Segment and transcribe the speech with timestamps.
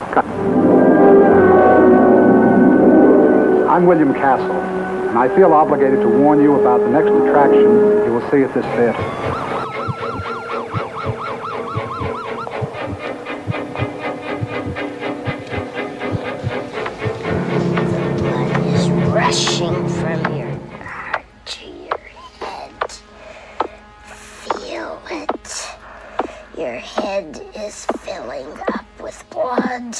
[0.00, 0.14] I'm
[3.86, 8.30] William Castle, and I feel obligated to warn you about the next attraction you will
[8.30, 8.94] see at this theater.
[19.12, 20.52] rushing from your
[20.84, 21.98] heart to your
[22.38, 22.92] head.
[24.06, 25.68] Feel it.
[26.56, 28.77] Your head is filling up
[29.08, 29.96] with blood.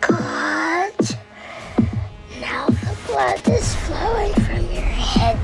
[0.00, 1.16] Good.
[2.40, 5.38] Now the blood is flowing from your head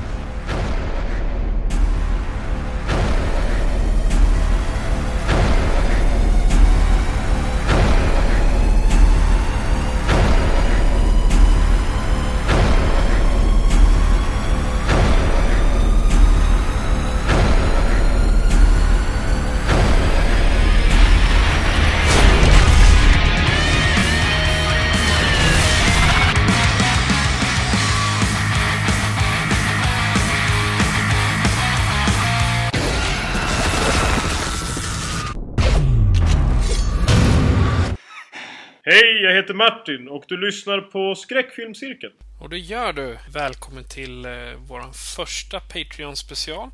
[39.19, 42.13] Hej, jag heter Martin och du lyssnar på Skräckfilmscirkeln.
[42.39, 43.17] Och det gör du.
[43.33, 44.31] Välkommen till eh,
[44.67, 46.69] vår första Patreon-special.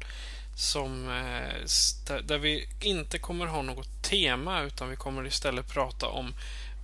[0.55, 1.63] Som, eh,
[2.07, 6.33] där, där vi inte kommer ha något tema utan vi kommer istället prata om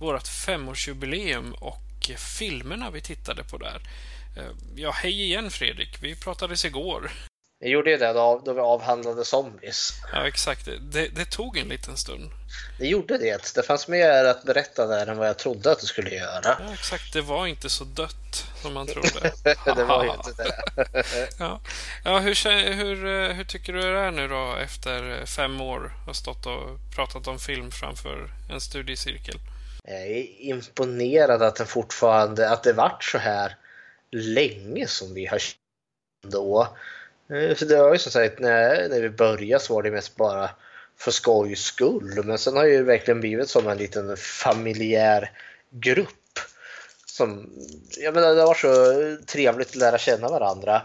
[0.00, 3.80] vårt femårsjubileum och eh, filmerna vi tittade på där.
[4.36, 6.02] Eh, ja, hej igen Fredrik.
[6.02, 7.10] Vi pratades igår.
[7.62, 9.92] Jag gjorde ju det då, då vi avhandlade zombies.
[10.12, 10.68] Ja, exakt.
[10.80, 12.30] Det, det tog en liten stund.
[12.78, 13.54] Det gjorde det.
[13.54, 16.40] Det fanns mer att berätta där än vad jag trodde att det skulle göra.
[16.44, 17.12] Ja, exakt.
[17.12, 19.32] Det var inte så dött som man trodde.
[19.76, 21.04] det var ju inte det.
[21.38, 21.60] Ja,
[22.04, 25.92] ja hur, hur, eh, hur tycker du det är nu då efter eh, fem år
[26.08, 29.34] och stått och pratat om film framför en studiecirkel?
[29.84, 33.56] Jag är imponerad att det fortfarande, att det vart så här
[34.10, 35.56] länge som vi har känt
[36.26, 36.76] då.
[37.32, 40.16] Eh, för det var ju som sagt, när, när vi började så var det mest
[40.16, 40.50] bara
[40.98, 42.22] för skojs skull.
[42.24, 45.30] Men sen har det ju verkligen blivit som en liten familjär
[45.70, 46.08] grupp.
[47.06, 47.50] Som,
[47.98, 50.82] jag menar, det var så trevligt att lära känna varandra.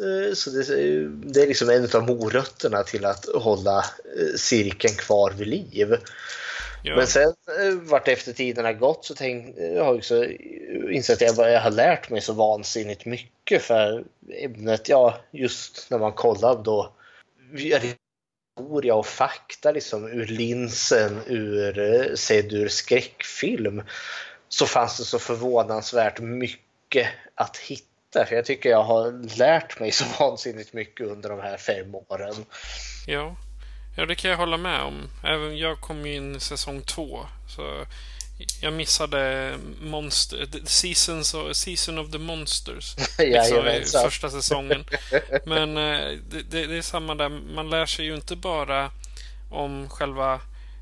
[0.00, 0.62] Eh, så det,
[1.08, 3.78] det är liksom en av morötterna till att hålla
[4.18, 5.96] eh, cirkeln kvar vid liv.
[6.82, 10.24] Ja, Men sen eh, vart efter tiden har gått så tänk, jag har också
[10.90, 14.88] insett att jag, jag har lärt mig så vansinnigt mycket för ämnet.
[14.88, 16.92] Ja, just när man kollar då
[18.58, 23.82] historia och fakta liksom ur linsen ur eh, sedd ur skräckfilm
[24.48, 28.26] så fanns det så förvånansvärt mycket att hitta.
[28.26, 32.34] För jag tycker jag har lärt mig så vansinnigt mycket under de här fem åren.
[33.06, 33.36] ja.
[33.98, 35.08] Ja, det kan jag hålla med om.
[35.22, 37.26] Även jag kom ju in i säsong två.
[37.48, 37.86] Så
[38.60, 42.96] jag missade monster, seasons of, Season of the Monsters.
[43.18, 44.84] Liksom första säsongen.
[45.46, 47.28] Men eh, det, det, det är samma där.
[47.28, 48.90] Man lär sig ju inte bara
[49.50, 50.40] om själva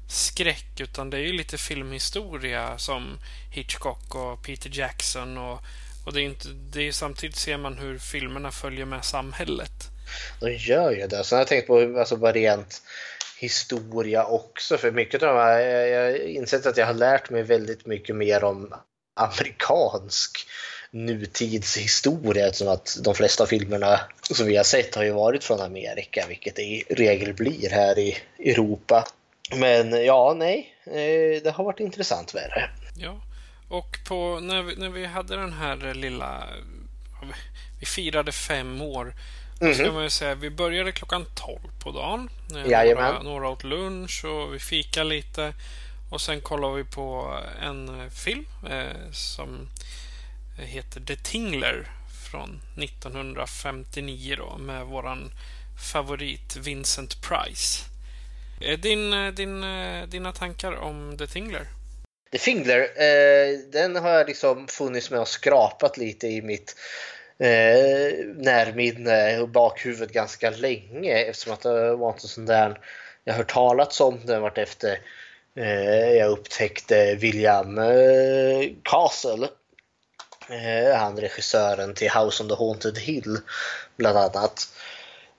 [0.09, 3.19] skräck utan det är ju lite filmhistoria som
[3.51, 5.63] Hitchcock och Peter Jackson och,
[6.05, 9.91] och det är inte, det är samtidigt ser man hur filmerna följer med samhället.
[10.41, 11.25] De gör ju det.
[11.25, 12.83] Sen har jag tänkt på alltså bara rent
[13.39, 14.79] historia också.
[14.79, 18.17] För mycket av de här, jag har insett att jag har lärt mig väldigt mycket
[18.17, 18.75] mer om
[19.15, 20.47] amerikansk
[20.91, 26.25] nutidshistoria eftersom att de flesta filmerna som vi har sett har ju varit från Amerika,
[26.29, 29.05] vilket det i regel blir här i Europa.
[29.57, 32.71] Men ja, nej, eh, det har varit intressant värre.
[32.97, 33.21] Ja.
[33.69, 36.45] Och på, när, vi, när vi hade den här lilla...
[37.81, 39.15] Vi firade fem år.
[39.61, 42.31] Då ska man säga, vi började klockan 12 på dagen.
[42.57, 43.15] Eh, Jajamän.
[43.15, 45.55] Några, några åt lunch och vi fika lite.
[46.11, 49.69] Och sen kollade vi på en eh, film eh, som
[50.59, 51.91] heter The Tingler
[52.31, 55.31] från 1959 då med våran
[55.93, 57.85] favorit Vincent Price.
[58.61, 59.65] Eh, Din, din,
[60.11, 61.67] dina tankar om The Tingler?
[62.33, 66.77] The Fingler, eh, den har jag liksom funnits med och skrapat lite i mitt
[67.39, 72.81] eh, närminne och bakhuvud ganska länge eftersom att det var inte sån där
[73.25, 75.01] jag hört talats om den vart efter
[75.55, 79.49] eh, jag upptäckte William eh, Castle.
[80.49, 83.39] Eh, han regissören till House on the Haunted Hill
[83.97, 84.69] bland annat.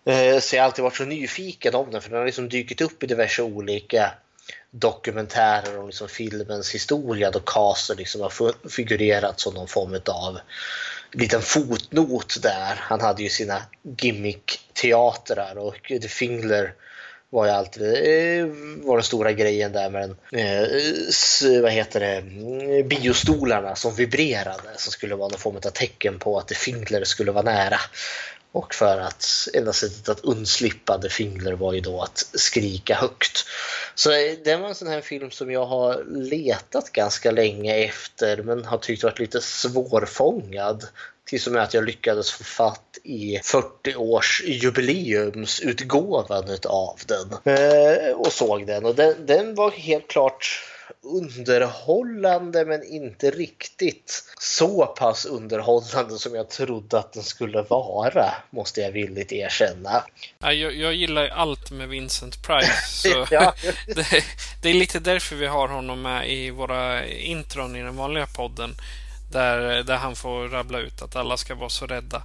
[0.06, 2.82] Eh, så jag har alltid varit så nyfiken om den för den har liksom dykt
[2.82, 4.12] upp i diverse olika
[4.72, 10.40] dokumentärer om liksom filmens historia då Castle liksom har figurerat som någon form av
[11.12, 12.76] liten fotnot där.
[12.76, 13.62] Han hade ju sina
[13.98, 16.74] gimmick-teatrar och The Fingler
[17.30, 18.46] var ju alltid eh,
[18.84, 24.70] var den stora grejen där med den, eh, vad heter det, mm, biostolarna som vibrerade
[24.76, 27.80] som skulle vara någon form av tecken på att The Fingler skulle vara nära.
[28.58, 33.46] Och för att enda sättet att undslippa The Fingler var ju då att skrika högt.
[33.96, 34.10] Så
[34.44, 38.78] det var en sån här film som jag har letat ganska länge efter men har
[38.78, 40.88] tyckt varit lite svårfångad.
[41.26, 47.56] Tills och med att jag lyckades få fatt i 40 års jubileumsutgåvan av den.
[47.56, 50.64] Eh, och såg den och den, den var helt klart
[51.02, 58.82] underhållande men inte riktigt så pass underhållande som jag trodde att den skulle vara, måste
[58.82, 60.04] jag villigt erkänna.
[60.40, 62.72] Jag, jag gillar allt med Vincent Price.
[62.88, 63.54] Så ja.
[63.96, 64.24] det,
[64.62, 68.76] det, är lite därför vi har honom med i våra intron i den vanliga podden.
[69.32, 72.24] Där, där han får rabbla ut att alla ska vara så rädda.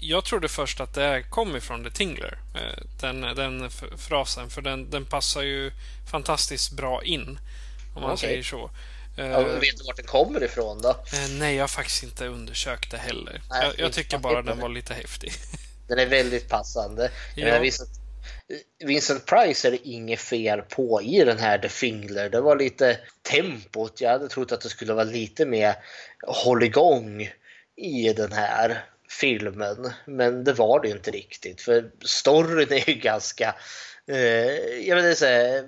[0.00, 2.38] Eh, jag trodde först att det kom ifrån The Tingler.
[2.54, 4.50] Eh, den, den frasen.
[4.50, 5.72] För den, den passar ju
[6.10, 7.38] fantastiskt bra in.
[7.94, 8.28] Om man okay.
[8.28, 8.70] säger så.
[9.16, 10.88] Ja, vet du vart den kommer ifrån då?
[10.88, 13.42] Eh, nej, jag har faktiskt inte undersökt det heller.
[13.50, 15.32] Nej, jag, jag tycker bara den var lite häftig.
[15.88, 17.10] Den är väldigt passande.
[17.34, 17.58] Ja.
[17.58, 17.90] Vincent,
[18.84, 22.28] Vincent Price är det inget fel på i den här The Fingler.
[22.28, 24.00] Det var lite tempot.
[24.00, 25.74] Jag hade trott att det skulle vara lite mer
[26.26, 27.30] hålligång
[27.76, 29.92] i den här filmen.
[30.04, 31.60] Men det var det inte riktigt.
[31.60, 33.54] För storyn är ju ganska,
[34.06, 35.62] eh, jag vill säga,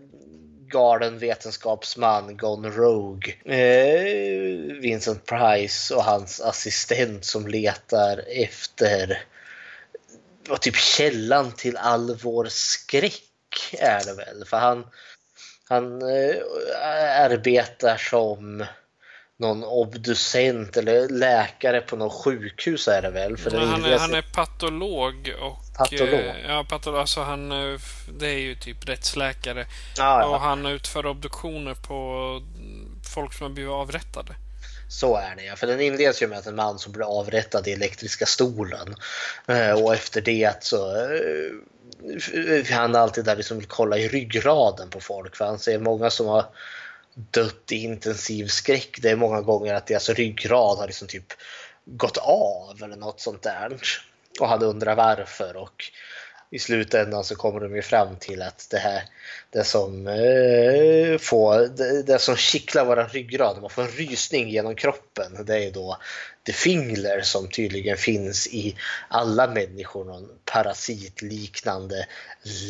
[0.72, 3.34] galen vetenskapsman gone rogue.
[3.44, 9.24] Eh, Vincent Price och hans assistent som letar efter
[10.48, 13.22] vad typ källan till all vår skräck
[13.72, 14.44] är det väl.
[14.46, 14.86] För han,
[15.68, 16.36] han eh,
[17.20, 18.64] arbetar som
[19.42, 23.36] någon obducent eller läkare på något sjukhus är det väl?
[23.36, 25.76] För Nej, han, är, han är patolog och...
[25.78, 26.14] Patolog?
[26.14, 27.00] Eh, ja, patolog.
[27.00, 27.80] Alltså han, eh,
[28.18, 29.66] det är ju typ rättsläkare.
[29.98, 30.26] Ah, ja.
[30.26, 32.40] Och han utför obduktioner på
[33.14, 34.34] folk som har blivit avrättade.
[34.88, 37.68] Så är det ja, för den inleds ju med att en man som blir avrättad
[37.68, 38.94] i elektriska stolen.
[39.46, 40.76] Eh, och efter det så
[42.70, 45.36] han är alltid där liksom vill kolla i ryggraden på folk.
[45.36, 46.44] För han ser många som har
[47.14, 48.98] dött i intensiv skräck.
[49.02, 51.32] Det är många gånger att deras ryggrad har liksom typ
[51.84, 53.76] gått av eller något sånt där.
[54.40, 55.84] Och han undrar varför och
[56.50, 59.02] i slutändan så kommer de ju fram till att det här
[59.50, 64.74] det som eh, får, det, det, som kittlar våran ryggrad, man får en rysning genom
[64.74, 65.98] kroppen, det är då
[66.46, 68.76] The Fingler som tydligen finns i
[69.08, 72.06] alla människor, någon parasitliknande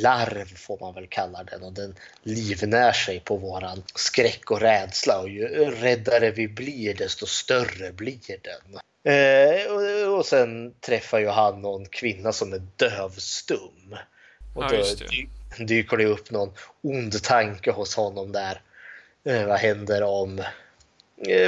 [0.02, 5.20] larv får man väl kalla den och den livnär sig på våran skräck och rädsla
[5.20, 8.80] och ju räddare vi blir desto större blir den.
[9.04, 13.96] Eh, och, och sen träffar ju han någon kvinna som är dövstum.
[14.54, 18.62] Och då ja, dyker det upp någon ond tanke hos honom där.
[19.24, 20.42] Eh, vad händer om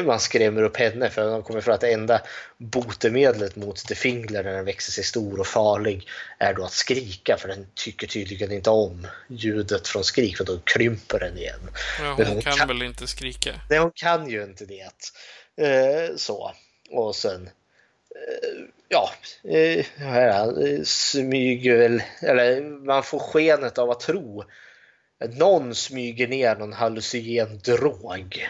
[0.04, 1.11] man skrämmer upp henne?
[1.11, 2.21] För de kommer fram att det enda
[2.59, 7.37] botemedlet mot The Fingler när den växer sig stor och farlig är då att skrika
[7.37, 11.71] för den tycker tydligen inte om ljudet från skrik för då krymper den igen.
[12.00, 13.61] Ja, hon, hon kan, kan, väl inte skrika?
[13.71, 14.90] Nej, hon kan ju inte det.
[15.57, 16.52] Eh, så.
[16.90, 17.50] Och sen
[18.14, 19.11] eh, ja,
[19.50, 19.85] eh,
[20.85, 24.45] smyger väl, eller man får skenet av att tro
[25.25, 28.49] att någon smyger ner någon hallucinogen drog.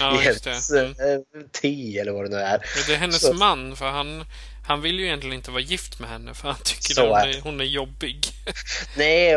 [0.00, 0.74] Ja, just det.
[0.80, 1.24] Mm.
[1.52, 2.58] Te eller vad det nu är.
[2.86, 3.32] Det är hennes Så.
[3.32, 4.24] man, för han,
[4.66, 7.60] han vill ju egentligen inte vara gift med henne för han tycker hon är, hon
[7.60, 8.26] är jobbig.
[8.96, 9.34] Nej,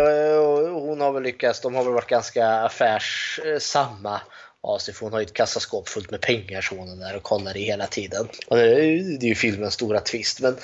[0.70, 1.62] hon har väl lyckats.
[1.62, 4.22] De har väl varit ganska affärssamma
[4.64, 7.16] av sig för hon har ju ett kassaskåp fullt med pengar så hon är där
[7.16, 8.30] och kollar i hela tiden.
[8.48, 10.40] Och det är ju filmens stora twist.
[10.40, 10.58] Men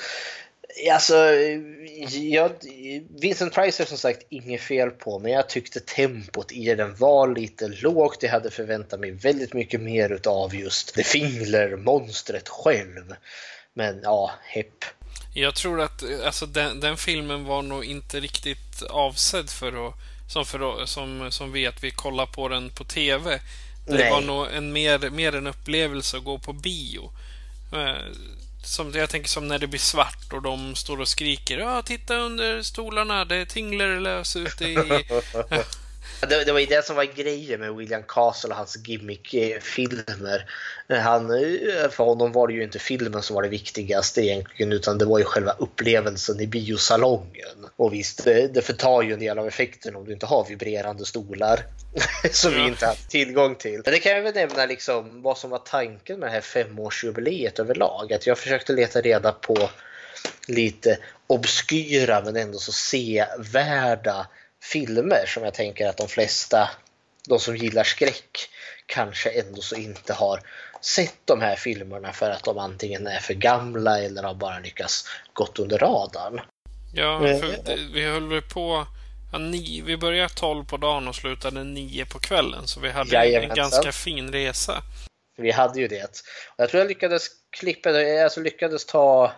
[0.92, 1.14] alltså,
[2.12, 2.50] jag,
[3.20, 7.28] Vincent Price är som sagt inget fel på men jag tyckte tempot i den var
[7.28, 8.22] lite lågt.
[8.22, 13.14] Jag hade förväntat mig väldigt mycket mer utav just The Fingler, monstret själv.
[13.74, 14.84] Men ja, hepp.
[15.34, 19.94] Jag tror att alltså, den, den, filmen var nog inte riktigt avsedd för att
[20.28, 23.40] som, för, som, som vi att vi kollar på den på TV.
[23.86, 24.10] Det Nej.
[24.10, 27.10] var nog en mer, mer en upplevelse att gå på bio.
[28.68, 32.16] Som, jag tänker som när det blir svart och de står och skriker ja, titta
[32.16, 33.44] under stolarna, det är
[34.00, 35.04] lös ute i...
[36.20, 40.50] Det, det, var ju det som var grejen med William Castle och hans gimmick-filmer.
[40.88, 41.28] Han,
[41.90, 45.18] för honom var det ju inte filmen som var det viktigaste egentligen utan det var
[45.18, 47.66] ju själva upplevelsen i biosalongen.
[47.76, 51.04] Och visst, det, det förtar ju en del av effekten om du inte har vibrerande
[51.04, 51.62] stolar
[52.32, 53.82] som vi inte haft tillgång till.
[53.84, 57.58] Men det kan jag väl nämna liksom vad som var tanken med det här femårsjubileet
[57.58, 58.12] överlag.
[58.12, 59.70] Att jag försökte leta reda på
[60.48, 64.26] lite obskyra men ändå så sevärda
[64.62, 66.70] filmer som jag tänker att de flesta,
[67.28, 68.48] de som gillar skräck,
[68.86, 70.40] kanske ändå så inte har
[70.80, 75.04] sett de här filmerna för att de antingen är för gamla eller har bara lyckats
[75.32, 76.40] gått under radarn.
[76.94, 78.86] Ja, för vi höll på
[79.32, 83.10] Ja, ni, vi började 12 på dagen och slutade 9 på kvällen, så vi hade
[83.10, 83.50] Jajamensan.
[83.50, 84.82] en ganska fin resa.
[85.36, 86.22] Vi hade ju det.
[86.48, 87.90] Och jag tror jag lyckades klippa,
[88.24, 89.32] alltså lyckades ta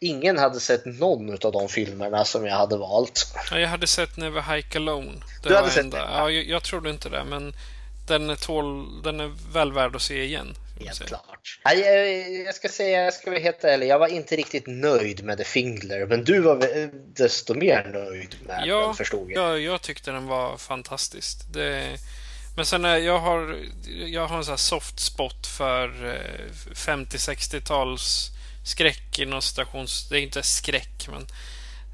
[0.00, 3.26] ingen hade sett någon av de filmerna som jag hade valt.
[3.50, 5.12] Ja, jag hade sett Never Hike Alone.
[5.42, 5.98] Det du hade sett enda.
[5.98, 7.54] Ja, jag, jag trodde inte det, men
[8.06, 10.54] den är, tål, den är väl värd att se igen.
[10.80, 11.60] Helt klart.
[11.64, 11.76] Jag,
[12.46, 15.44] jag, ska säga, jag ska vara helt ärlig, jag var inte riktigt nöjd med The
[15.44, 19.50] Fingler, men du var desto mer nöjd med ja, den, förstod jag.
[19.50, 21.38] Ja, jag tyckte den var fantastisk.
[21.52, 21.98] Det,
[22.56, 23.56] men sen jag har
[24.06, 25.88] jag har en sån här soft spot för
[26.74, 28.37] 50-60-tals eh,
[28.68, 30.08] skräck inom stations...
[30.08, 31.26] Det är inte skräck, men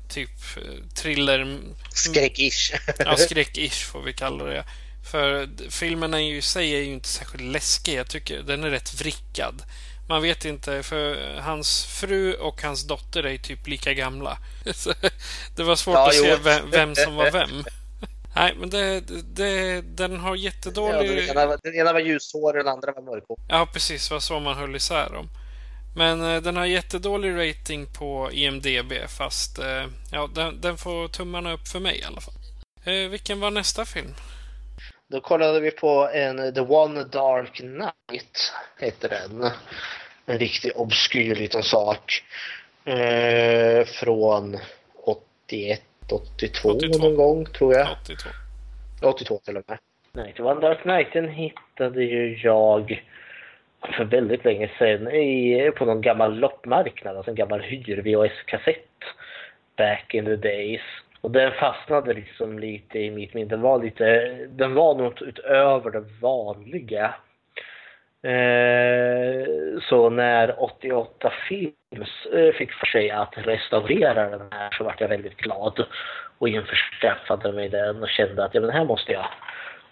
[0.09, 0.63] typ eh,
[0.95, 1.59] thriller...
[1.95, 2.75] Skräck-ish.
[2.99, 4.65] ja, skräck-ish får vi kalla det.
[5.11, 7.95] För filmen i sig är ju inte särskilt läskig.
[7.95, 9.63] Jag tycker den är rätt vrickad.
[10.09, 14.39] Man vet inte, för hans fru och hans dotter är typ lika gamla.
[15.57, 16.23] det var svårt ja, att jo.
[16.23, 17.65] se vem, vem, som var vem.
[18.37, 19.01] Nej, men det,
[19.35, 21.11] det, den har jättedålig...
[21.11, 23.45] Ja, den, ena, den ena var ljushårig och den andra var mörkhårig.
[23.49, 24.09] Ja, precis.
[24.09, 25.29] Det var så man höll isär dem.
[25.97, 31.53] Men eh, den har jättedålig rating på IMDB fast eh, ja, den, den, får tummarna
[31.53, 32.35] upp för mig i alla fall.
[32.85, 34.15] Eh, vilken var nästa film?
[35.09, 39.51] Då kollade vi på en The One Dark Night, heter den.
[40.27, 42.25] En riktigt obskyr liten sak.
[42.85, 44.59] Eh, från
[45.05, 47.89] 81, 82, 82 någon gång tror jag.
[48.03, 48.29] 82.
[49.03, 49.79] 82 till och med.
[50.13, 53.05] Nej, The One Dark Night den hittade ju jag
[53.93, 59.05] för väldigt länge sedan i, på någon gammal loppmarknad, alltså en gammal hyr-VHS-kassett
[59.77, 60.81] back in the days.
[61.21, 63.51] Och den fastnade liksom lite i mitt minne.
[63.51, 67.15] Den var lite, den var något utöver det vanliga.
[68.23, 69.47] Eh,
[69.89, 75.09] så när 88 Films eh, fick för sig att restaurera den här så vart jag
[75.09, 75.85] väldigt glad
[76.39, 79.27] och införskaffade mig den och kände att ja, den här måste jag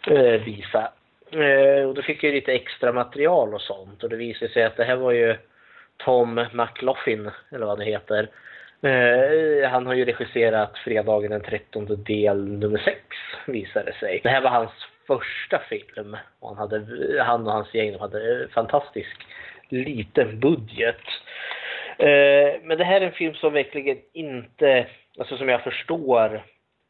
[0.06, 0.92] eh, visa
[1.32, 4.76] Eh, och då fick jag lite extra material och sånt och det visade sig att
[4.76, 5.36] det här var ju
[5.96, 8.28] Tom McLaughlin, eller vad det heter.
[8.82, 12.98] Eh, han har ju regisserat Fredagen den 13 del nummer 6,
[13.46, 14.20] visade det sig.
[14.22, 14.72] Det här var hans
[15.06, 16.16] första film.
[16.40, 16.86] Och han, hade,
[17.22, 19.26] han och hans gäng hade fantastisk
[19.68, 21.04] liten budget.
[21.98, 24.86] Eh, men det här är en film som verkligen inte,
[25.18, 26.42] alltså som jag förstår,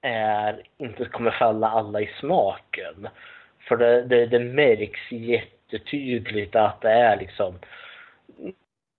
[0.03, 3.09] är, inte kommer falla alla i smaken.
[3.73, 7.59] För det, det, det märks jättetydligt att det är liksom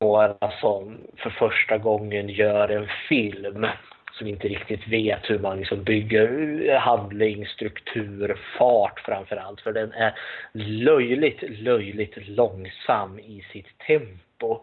[0.01, 3.67] några som för första gången gör en film
[4.11, 9.61] som inte riktigt vet hur man liksom bygger handling, struktur, fart framför allt.
[9.61, 10.13] För den är
[10.53, 14.59] löjligt, löjligt långsam i sitt tempo.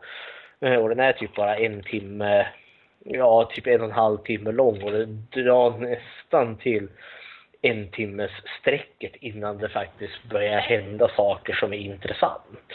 [0.60, 2.46] Eh, och den är typ bara en timme,
[3.04, 6.88] ja typ en och en halv timme lång och den drar nästan till
[7.62, 12.72] en timmes sträcket innan det faktiskt börjar hända saker som är intressant.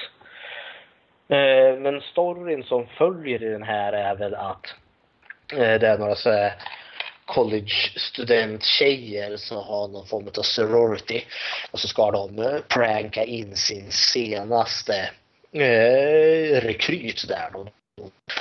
[1.28, 4.76] Eh, men storyn som följer i den här är väl att
[5.54, 6.54] eh, det är några så här
[7.26, 11.24] college-studenttjejer som har någon form av sorority
[11.72, 15.10] och så ska de pranka in sin senaste
[15.52, 17.68] eh, rekryt där då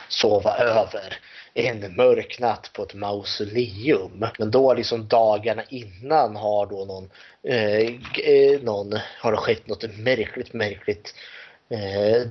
[0.08, 1.18] sova över
[1.54, 4.26] en mörk natt på ett mausoleum.
[4.38, 7.10] Men då liksom dagarna innan har då någon,
[7.42, 7.86] eh,
[8.28, 11.14] eh, någon har det skett något märkligt, märkligt
[11.68, 12.28] eh,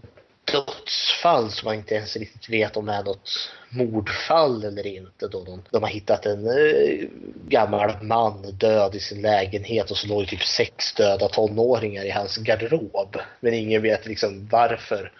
[0.51, 3.29] dödsfall som man inte ens riktigt vet om det är något
[3.69, 5.27] mordfall eller inte.
[5.27, 7.07] Då de, de har hittat en eh,
[7.47, 12.37] gammal man död i sin lägenhet och så låg typ sex döda tonåringar i hans
[12.37, 13.17] garderob.
[13.39, 15.11] Men ingen vet liksom varför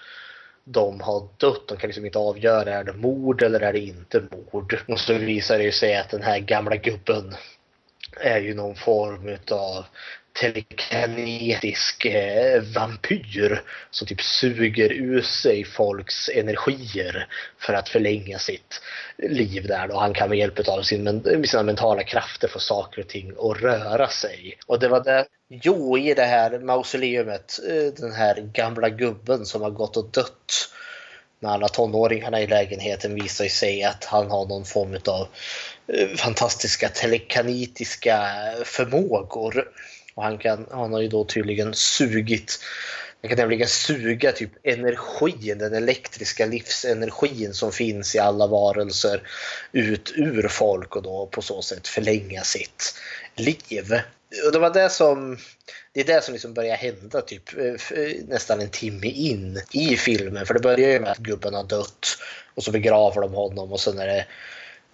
[0.64, 1.68] de har dött.
[1.68, 4.80] De kan liksom inte avgöra, är det mord eller är det inte mord?
[4.88, 7.36] Och så visar det sig att den här gamla gubben
[8.20, 9.86] är ju någon form utav
[10.34, 13.62] telekinetisk eh, vampyr
[13.92, 17.28] som typ suger ur sig folks energier
[17.60, 18.82] för att förlänga sitt
[19.18, 20.00] liv där då.
[20.00, 24.08] Han kan med hjälp av sin, sina mentala krafter få saker och ting att röra
[24.08, 24.58] sig.
[24.68, 29.62] Och det var det, jo i det här mausoleumet, eh, den här gamla gubben som
[29.62, 30.70] har gått och dött
[31.44, 35.28] med alla tonåringarna i lägenheten visar sig att han har någon form av
[35.88, 39.68] eh, fantastiska telekanitiska eh, förmågor.
[40.14, 42.60] Och han, kan, han har ju då tydligen sugit
[43.24, 49.22] han kan nämligen suga typ energin, den elektriska livsenergin som finns i alla varelser
[49.72, 52.96] ut ur folk och då på så sätt förlänga sitt
[53.36, 53.94] liv.
[54.46, 55.38] Och det var det som
[55.94, 59.98] det är det som liksom börjar hända typ eh, eh, nästan en timme in i
[59.98, 60.46] filmen.
[60.46, 62.08] För det börjar ju med att gubben har dött
[62.56, 64.26] och så begraver de honom och sen är det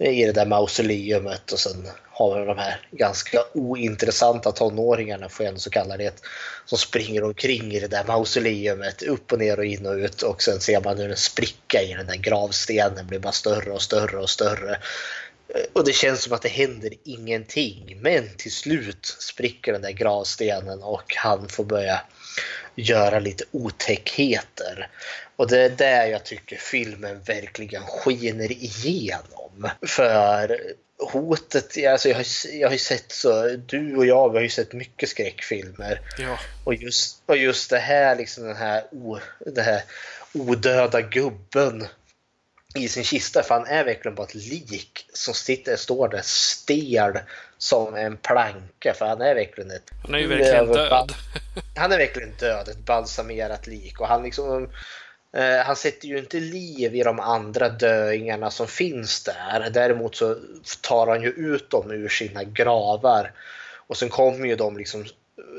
[0.00, 5.48] i det där mausoleumet och sen har vi de här ganska ointressanta tonåringarna, får jag
[5.48, 6.22] ändå så kalla det,
[6.64, 10.42] som springer omkring i det där mausoleumet, upp och ner och in och ut och
[10.42, 14.18] sen ser man hur en spricka i den där gravstenen blir bara större och större
[14.18, 14.78] och större.
[15.72, 17.98] Och det känns som att det händer ingenting.
[18.00, 22.00] Men till slut spricker den där gravstenen och han får börja
[22.74, 24.88] göra lite otäckheter.
[25.36, 29.70] Och det är där jag tycker filmen verkligen skiner igenom.
[29.86, 30.60] För
[30.98, 34.48] hotet, alltså jag, har, jag har ju sett så, du och jag vi har ju
[34.48, 36.00] sett mycket skräckfilmer.
[36.18, 36.38] Ja.
[36.64, 39.82] Och, just, och just det här, liksom den här, o, det här
[40.32, 41.86] odöda gubben
[42.74, 47.18] i sin kista för han är verkligen bara ett lik som sitter, står där stel
[47.58, 49.90] som en planka för han är verkligen ett...
[50.02, 51.12] Han är ju verkligen död.
[51.76, 54.70] Han är verkligen död, ett balsamerat lik och han liksom
[55.36, 59.70] eh, han sätter ju inte liv i de andra döingarna som finns där.
[59.70, 60.36] Däremot så
[60.80, 63.32] tar han ju ut dem ur sina gravar.
[63.86, 65.04] Och sen kommer ju de liksom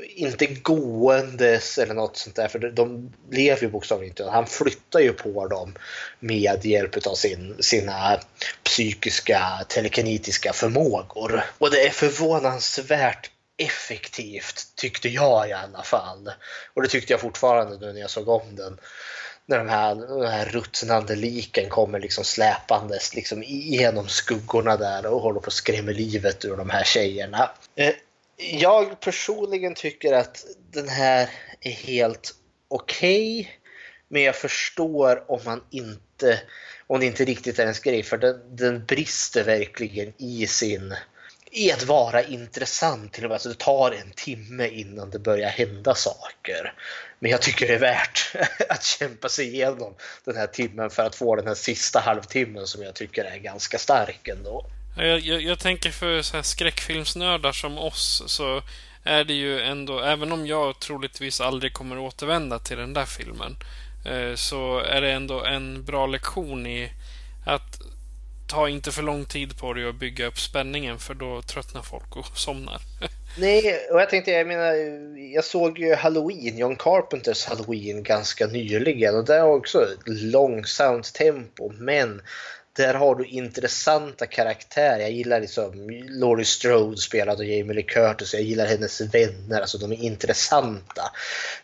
[0.08, 4.30] inte gåendes eller något sånt där, för de lever ju bokstavligen inte.
[4.30, 5.74] Han flyttar ju på dem
[6.20, 8.20] med hjälp av sin, sina
[8.64, 11.44] psykiska telekinetiska förmågor.
[11.58, 16.30] Och det är förvånansvärt effektivt, tyckte jag i alla fall.
[16.74, 18.78] Och det tyckte jag fortfarande nu när jag såg om den.
[19.46, 25.20] När de här, de här ruttnande liken kommer liksom släpandes liksom genom skuggorna där och
[25.20, 27.50] håller på att skrämma livet ur de här tjejerna.
[27.76, 27.94] Eh,
[28.50, 32.34] jag personligen tycker att den här är helt
[32.68, 33.40] okej.
[33.40, 33.52] Okay,
[34.08, 36.40] men jag förstår om man inte,
[36.86, 38.02] om det inte riktigt är ens grej.
[38.02, 40.94] För den, den brister verkligen i sin
[41.54, 43.12] i att vara intressant.
[43.12, 43.34] Till och med.
[43.34, 46.74] Alltså det tar en timme innan det börjar hända saker.
[47.18, 48.36] Men jag tycker det är värt
[48.68, 52.82] att kämpa sig igenom den här timmen för att få den här sista halvtimmen som
[52.82, 54.66] jag tycker är ganska stark ändå.
[54.96, 58.62] Jag, jag, jag tänker för så här skräckfilmsnördar som oss så
[59.04, 63.56] är det ju ändå, även om jag troligtvis aldrig kommer återvända till den där filmen,
[64.06, 66.92] eh, så är det ändå en bra lektion i
[67.46, 67.80] att
[68.48, 72.16] ta inte för lång tid på dig att bygga upp spänningen för då tröttnar folk
[72.16, 72.80] och somnar.
[73.38, 74.72] Nej, och jag tänkte, jag menar,
[75.34, 81.14] jag såg ju Halloween, John Carpenters Halloween ganska nyligen och det är också ett långsamt
[81.14, 82.22] tempo men
[82.76, 84.98] där har du intressanta karaktärer.
[84.98, 88.34] Jag gillar liksom Laurie Strode spelad av Jamie Lee Curtis.
[88.34, 89.60] Jag gillar hennes vänner.
[89.60, 91.02] Alltså de är intressanta.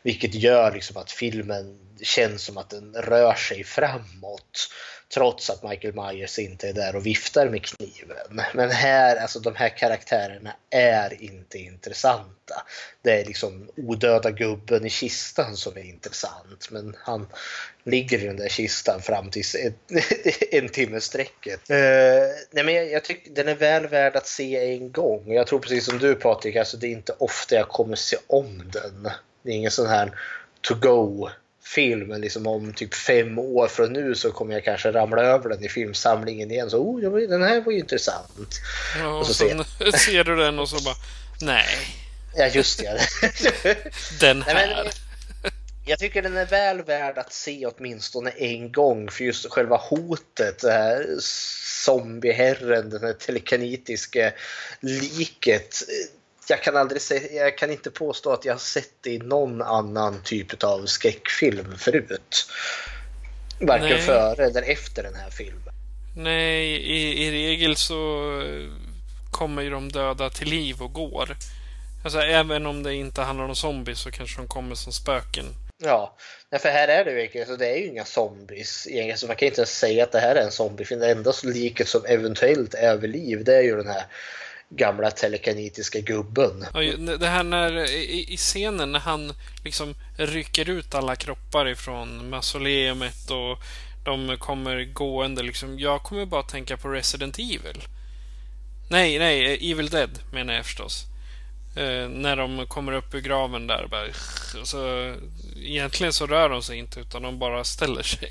[0.02, 4.68] Vilket gör liksom att filmen känns som att den rör sig framåt.
[5.14, 8.42] Trots att Michael Myers inte är där och viftar med kniven.
[8.54, 12.66] Men här, alltså de här karaktärerna är inte intressanta.
[13.02, 16.70] Det är liksom odöda gubben i kistan som är intressant.
[16.70, 17.26] Men han
[17.84, 20.00] ligger i den där kistan fram till en,
[20.62, 21.70] en timme sträcket.
[21.70, 21.76] Uh,
[22.50, 25.32] nej men jag, jag tycker den är väl värd att se en gång.
[25.32, 28.70] Jag tror precis som du Patrik, alltså det är inte ofta jag kommer se om
[28.72, 29.10] den.
[29.42, 30.20] Det är ingen sån här
[30.60, 31.28] to go
[31.74, 35.48] film, men liksom om typ fem år från nu så kommer jag kanske ramla över
[35.48, 36.70] den i filmsamlingen igen.
[36.70, 38.60] Så oh, den här var ju intressant.
[38.98, 40.94] Ja, och så sen ser, ser du den och så bara,
[41.40, 41.66] nej.
[42.36, 43.00] Ja, just det.
[44.20, 44.54] den här.
[44.54, 44.92] Nej, men,
[45.86, 50.58] jag tycker den är väl värd att se åtminstone en gång för just själva hotet,
[50.58, 51.06] det här
[51.84, 54.32] zombieherren, den här telekinetiska
[54.80, 55.82] liket
[56.50, 59.62] jag kan aldrig se, jag kan inte påstå att jag har sett det i någon
[59.62, 62.50] annan typ av skräckfilm förut.
[63.60, 64.00] Varken Nej.
[64.00, 65.74] före eller efter den här filmen.
[66.16, 68.42] Nej, i, i regel så
[69.30, 71.36] kommer ju de döda till liv och går.
[72.04, 75.44] Alltså även om det inte handlar om zombies så kanske de kommer som spöken.
[75.82, 76.16] Ja,
[76.60, 78.88] för här är det verkligen så det är ju inga zombies.
[79.16, 81.00] Så man kan inte säga att det här är en zombiefilm.
[81.00, 84.04] Det enda liket som eventuellt är vid liv det är ju den här
[84.70, 86.64] gamla telekinetiska gubben.
[87.18, 89.32] Det här när, i, i scenen när han
[89.64, 93.58] liksom rycker ut alla kroppar ifrån mausoleumet och
[94.04, 95.78] de kommer gående liksom.
[95.78, 97.82] Jag kommer bara tänka på Resident Evil.
[98.90, 101.06] Nej, nej, Evil Dead menar jag förstås.
[101.76, 103.86] Eh, när de kommer upp ur graven där.
[103.90, 104.06] Bara,
[104.64, 105.14] så,
[105.62, 108.30] egentligen så rör de sig inte utan de bara ställer sig.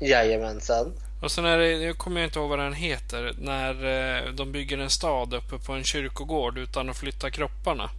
[0.00, 0.92] Jajamensan.
[1.22, 3.74] Och sen är det, jag kommer inte ihåg vad den heter, när
[4.26, 7.90] eh, de bygger en stad uppe på en kyrkogård utan att flytta kropparna.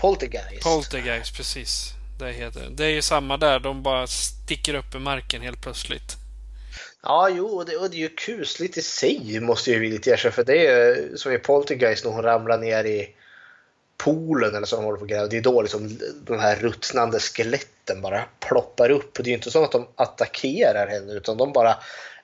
[0.00, 0.62] Poltergeist.
[0.62, 1.92] Poltergeist, precis.
[2.18, 2.84] Det heter det.
[2.84, 6.16] är ju samma där, de bara sticker upp i marken helt plötsligt.
[7.02, 10.10] Ja, jo, och det, och det är ju kusligt i sig måste jag ju lite
[10.10, 10.32] erkänna.
[10.32, 13.14] För det är som i Poltergeist när hon ramlar ner i
[13.96, 18.00] poolen eller så de håller på och Det är då liksom de här ruttnande skeletten
[18.02, 19.14] bara ploppar upp.
[19.14, 21.76] Det är ju inte så att de attackerar henne utan de bara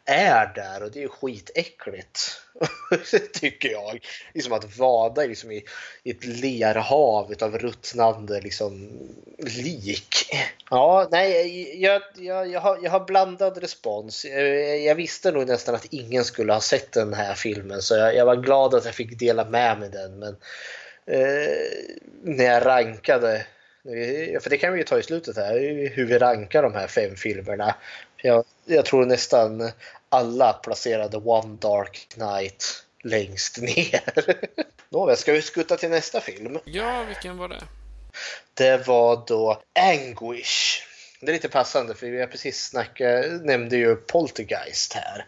[0.06, 2.40] är där och det är ju skitäckligt.
[3.32, 4.06] tycker jag.
[4.34, 5.64] Liksom att vada liksom i,
[6.02, 8.90] i ett lerhav av ruttnande liksom,
[9.38, 10.32] lik.
[10.70, 14.24] Ja, nej, jag, jag, jag, har, jag har blandad respons.
[14.24, 18.14] Jag, jag, visste nog nästan att ingen skulle ha sett den här filmen så jag,
[18.14, 20.18] jag var glad att jag fick dela med mig den.
[20.18, 20.36] Men
[21.06, 21.56] eh,
[22.22, 23.34] när jag rankade
[23.84, 25.58] eh, för det kan vi ju ta i slutet här,
[25.94, 27.74] hur vi rankar de här fem filmerna.
[28.16, 29.70] Jag, jag tror nästan
[30.08, 34.02] alla placerade One Dark Knight längst ner.
[34.88, 36.58] Nåväl, ska vi skutta till nästa film?
[36.64, 37.62] Ja, vilken var det?
[38.54, 40.82] Det var då Anguish.
[41.20, 45.26] Det är lite passande för vi har precis snackat, nämnde ju Poltergeist här.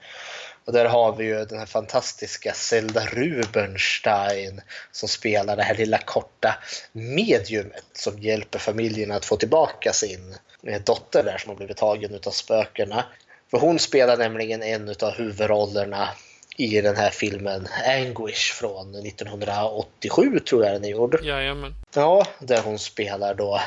[0.65, 4.61] Och där har vi ju den här fantastiska Zelda Rubinstein
[4.93, 6.59] som spelar det här lilla korta
[6.93, 10.37] mediumet som hjälper familjen att få tillbaka sin
[10.85, 13.05] dotter där som har blivit tagen av spökena.
[13.51, 16.09] För hon spelar nämligen en av huvudrollerna
[16.57, 21.21] i den här filmen Anguish från 1987 tror jag den är gjord.
[21.23, 21.75] Jajamän.
[21.95, 23.61] Ja, där hon spelar då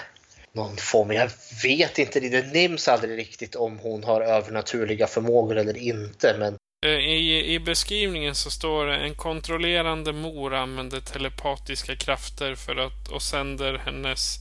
[0.54, 1.30] någon form, jag
[1.64, 6.92] vet inte, det nämns aldrig riktigt om hon har övernaturliga förmågor eller inte, men eh,
[6.92, 13.22] i, I beskrivningen så står det en kontrollerande mor använder telepatiska krafter för att och
[13.22, 14.38] sänder hennes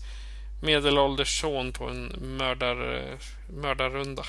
[0.63, 2.07] medelålders son på en
[2.39, 3.03] mördar,
[3.49, 4.25] mördarrunda.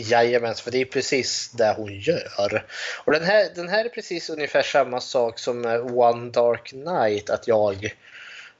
[0.00, 2.64] Jajamens, för det är precis det hon gör.
[3.04, 7.30] Och den här, den här är precis ungefär samma sak som eh, One Dark Night,
[7.30, 7.94] att jag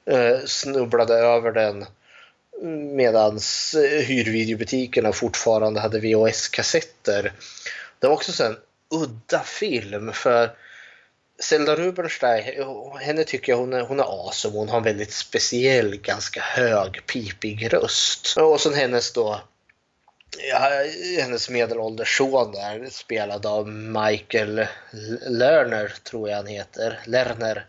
[0.05, 1.85] eh, snubblade över den
[2.61, 3.39] mm, medan
[3.75, 7.31] eh, hyrvideobutikerna fortfarande hade VHS-kassetter.
[7.99, 8.57] Det var också en
[8.89, 10.49] udda film för
[11.39, 12.43] Zelda Rubinstein,
[13.01, 14.57] henne tycker jag hon är, hon är awesome.
[14.57, 18.37] Hon har en väldigt speciell, ganska hög, pipig röst.
[18.37, 19.41] Och sen hennes då
[21.19, 24.67] hennes medelålders son där, spelad av Michael
[25.27, 26.99] Lerner, tror jag han heter.
[27.05, 27.65] Lerner.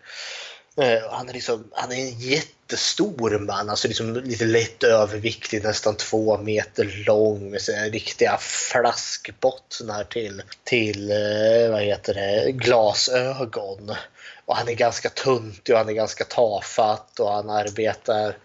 [0.76, 5.96] Eh, han är, liksom, han är en jättestor man, alltså liksom lite lätt överviktig, nästan
[5.96, 13.94] två meter lång med sina riktiga flaskbottnar till, till eh, vad heter det, glasögon.
[14.44, 18.36] Och han är ganska tuntig och han är ganska tafatt och han arbetar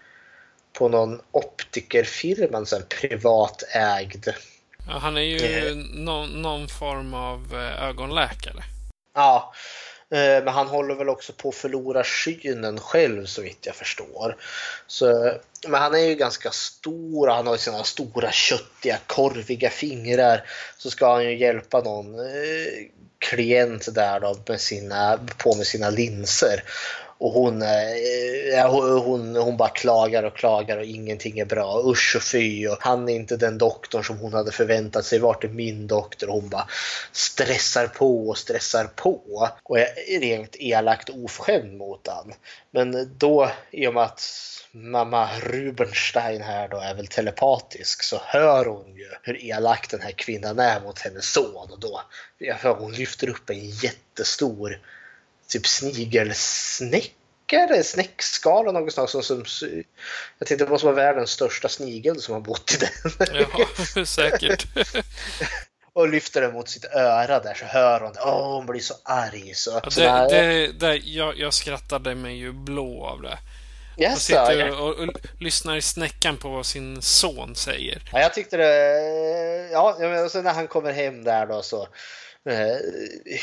[0.72, 4.28] på någon optikerfirma, en privatägd.
[4.88, 5.76] Ja, han är ju eh.
[5.76, 8.62] någon, någon form av eh, ögonläkare.
[9.14, 9.52] Ja,
[10.10, 14.36] eh, men han håller väl också på att förlora synen själv så vitt jag förstår.
[14.86, 15.32] Så,
[15.68, 20.44] men han är ju ganska stor och han har sina stora köttiga korviga fingrar.
[20.78, 22.86] Så ska han ju hjälpa någon eh,
[23.18, 26.64] klient där då med sina, på med sina linser.
[27.20, 28.70] Och hon, eh,
[29.02, 31.82] hon, hon bara klagar och klagar och ingenting är bra.
[31.86, 32.68] Usch och fy.
[32.68, 35.18] Och han är inte den doktorn som hon hade förväntat sig.
[35.18, 36.28] Vart är min doktor?
[36.28, 36.68] Och hon bara
[37.12, 39.48] stressar på och stressar på.
[39.62, 42.32] Och är rent elakt oförskämd mot han.
[42.70, 44.22] Men då, i och med att
[44.72, 50.12] mamma Rubenstein här då är väl telepatisk så hör hon ju hur elak den här
[50.12, 51.70] kvinnan är mot hennes son.
[51.72, 52.02] Och då,
[52.38, 54.78] jag hon lyfter upp en jättestor
[55.50, 59.10] typ snigelsnäckare, snäckskala något slag.
[59.10, 59.44] Som, som,
[60.38, 62.90] jag tänkte det måste vara världens största snigel som har bott i den.
[63.34, 63.46] Ja,
[64.06, 64.66] säkert.
[65.92, 68.20] och lyfter den mot sitt öra där så hör hon det.
[68.20, 69.54] Åh, hon blir så arg.
[69.54, 73.38] Så, ja, det, det, det, jag, jag skrattade mig ju blå av det.
[73.96, 78.02] Yes, och sitter och, och, och, lyssnar i snäckan på vad sin son säger.
[78.12, 79.68] Ja, jag tyckte det...
[79.72, 81.88] Ja, och sen när han kommer hem där då så
[82.48, 82.76] eh,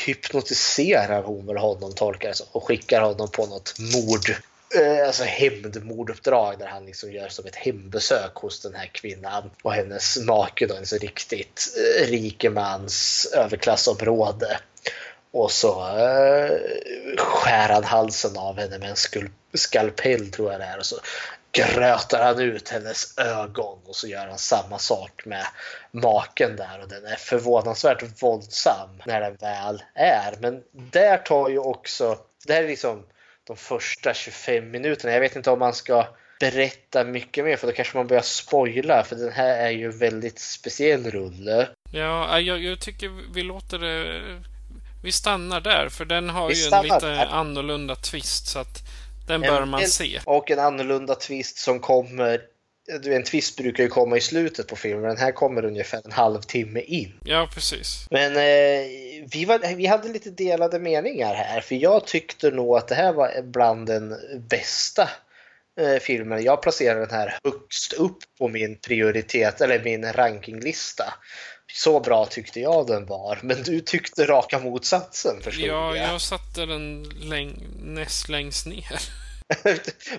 [0.06, 4.30] hypnotiserar hon väl honom, tolkar det och skickar honom på något mord
[4.74, 9.72] eh, alltså hämndmorduppdrag där han liksom gör som ett hembesök hos den här kvinnan och
[9.72, 14.58] hennes make då, en så riktigt eh, rikemans överklassområde.
[15.30, 16.58] Och så eh,
[17.16, 20.78] skär han halsen av henne med en skalpell tror jag det är.
[20.78, 20.96] Och så
[21.52, 25.46] grötar han ut hennes ögon och så gör han samma sak med
[25.90, 30.34] maken där och den är förvånansvärt våldsam när den väl är.
[30.40, 33.04] Men där tar ju också, det här är liksom
[33.46, 35.12] de första 25 minuterna.
[35.12, 36.06] Jag vet inte om man ska
[36.40, 40.38] berätta mycket mer för då kanske man börjar spoila för den här är ju väldigt
[40.38, 41.68] speciell rulle.
[41.92, 44.22] Ja, jag, jag tycker vi låter det...
[45.02, 47.26] Vi stannar där, för den har Vi ju en lite där.
[47.26, 48.87] annorlunda twist, så att
[49.28, 50.20] den bör man en, se.
[50.24, 52.40] Och en annorlunda twist som kommer
[53.02, 56.12] du, en twist brukar ju komma i slutet på filmen, den här kommer ungefär en
[56.12, 57.12] halvtimme in.
[57.24, 58.06] Ja, precis.
[58.10, 58.86] Men eh,
[59.32, 63.12] vi, var, vi hade lite delade meningar här, för jag tyckte nog att det här
[63.12, 64.16] var bland den
[64.48, 65.08] bästa
[65.80, 66.42] eh, filmen.
[66.42, 71.14] Jag placerar den här högst upp på min prioritet, eller min rankinglista.
[71.72, 76.14] Så bra tyckte jag den var, men du tyckte raka motsatsen förstod Ja, jag.
[76.14, 79.00] jag satte den läng näst längst ner.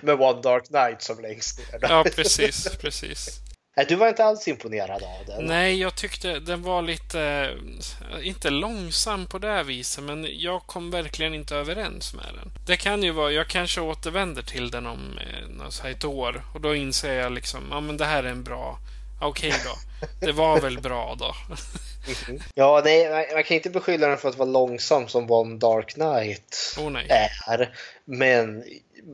[0.00, 1.78] Med One Dark Knight som längst ner.
[1.82, 3.40] Ja, precis, precis.
[3.76, 5.44] Nej, Du var inte alls imponerad av den.
[5.44, 7.50] Nej, jag tyckte den var lite,
[8.22, 12.52] inte långsam på det här viset, men jag kom verkligen inte överens med den.
[12.66, 15.18] Det kan ju vara, jag kanske återvänder till den om
[15.82, 18.78] eh, ett år och då inser jag liksom, ja men det här är en bra,
[19.20, 19.78] okej då.
[20.26, 21.34] Det var väl bra då.
[22.54, 26.76] Ja, nej, man- kan inte beskylla den för att vara långsam som One Dark Knight
[26.90, 27.06] nej.
[27.46, 27.74] är.
[28.04, 28.64] Men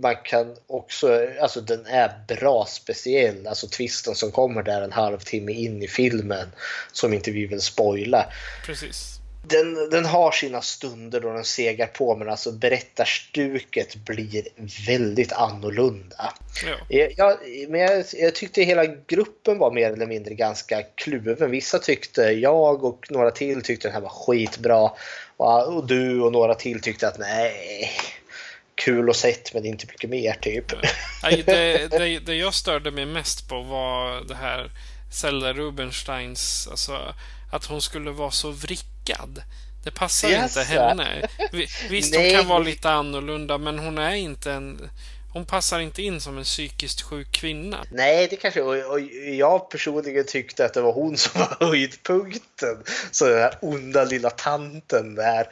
[0.03, 3.47] man kan också, alltså den är bra speciell.
[3.47, 6.53] Alltså twisten som kommer där en halvtimme in i filmen
[6.92, 8.27] som inte vi vill spoila.
[8.66, 9.15] Precis.
[9.48, 14.42] Den, den har sina stunder då den segar på men alltså berättarstuket blir
[14.87, 16.35] väldigt annorlunda.
[16.64, 16.74] Ja.
[16.88, 21.50] Jag, jag, men jag, jag tyckte hela gruppen var mer eller mindre ganska kluven.
[21.50, 24.90] Vissa tyckte, jag och några till tyckte den här var skitbra.
[25.37, 27.90] Och, och du och några till tyckte att nej,
[28.74, 30.72] kul och sett men inte mycket mer typ.
[31.22, 34.70] Nej, det, det, det jag störde mig mest på var det här
[35.12, 37.14] Zelda Rubinsteins, alltså
[37.52, 38.50] att hon skulle vara så
[39.07, 39.42] vrickad.
[39.85, 40.61] Det passar Jaså?
[40.61, 41.29] inte henne.
[41.53, 44.90] Vi- Visst, hon kan vara lite annorlunda, men hon är inte en...
[45.33, 47.85] Hon passar inte in som en psykiskt sjuk kvinna.
[47.90, 49.01] Nej, det kanske och, och
[49.38, 52.83] jag personligen tyckte att det var hon som var höjdpunkten.
[53.11, 55.47] Så den här onda lilla tanten där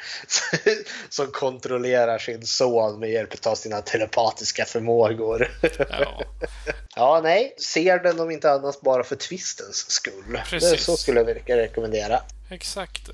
[1.08, 5.50] som kontrollerar sin son med hjälp av sina telepatiska förmågor.
[5.90, 6.22] Ja,
[6.96, 10.32] Ja, nej, ser den om inte annat bara för twistens skull.
[10.32, 10.84] Det, Precis.
[10.84, 12.20] så skulle jag verkligen rekommendera.
[12.50, 13.10] exakt.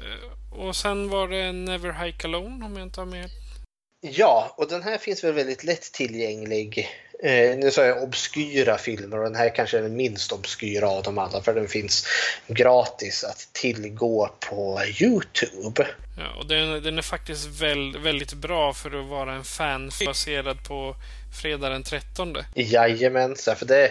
[0.53, 3.31] Och sen var det Never Hike Alone, om jag inte har med.
[4.01, 6.89] Ja, och den här finns väl väldigt lätt tillgänglig.
[7.23, 11.03] Eh, nu sa jag obskyra filmer och den här kanske är den minst obskyra av
[11.03, 12.07] de andra för den finns
[12.47, 15.87] gratis att tillgå på Youtube.
[16.19, 20.65] Ja, och den, den är faktiskt väl, väldigt bra för att vara en fanfilm baserad
[20.65, 20.97] på
[21.43, 22.37] Fredag den 13.
[22.55, 23.91] Jajamensan, för det,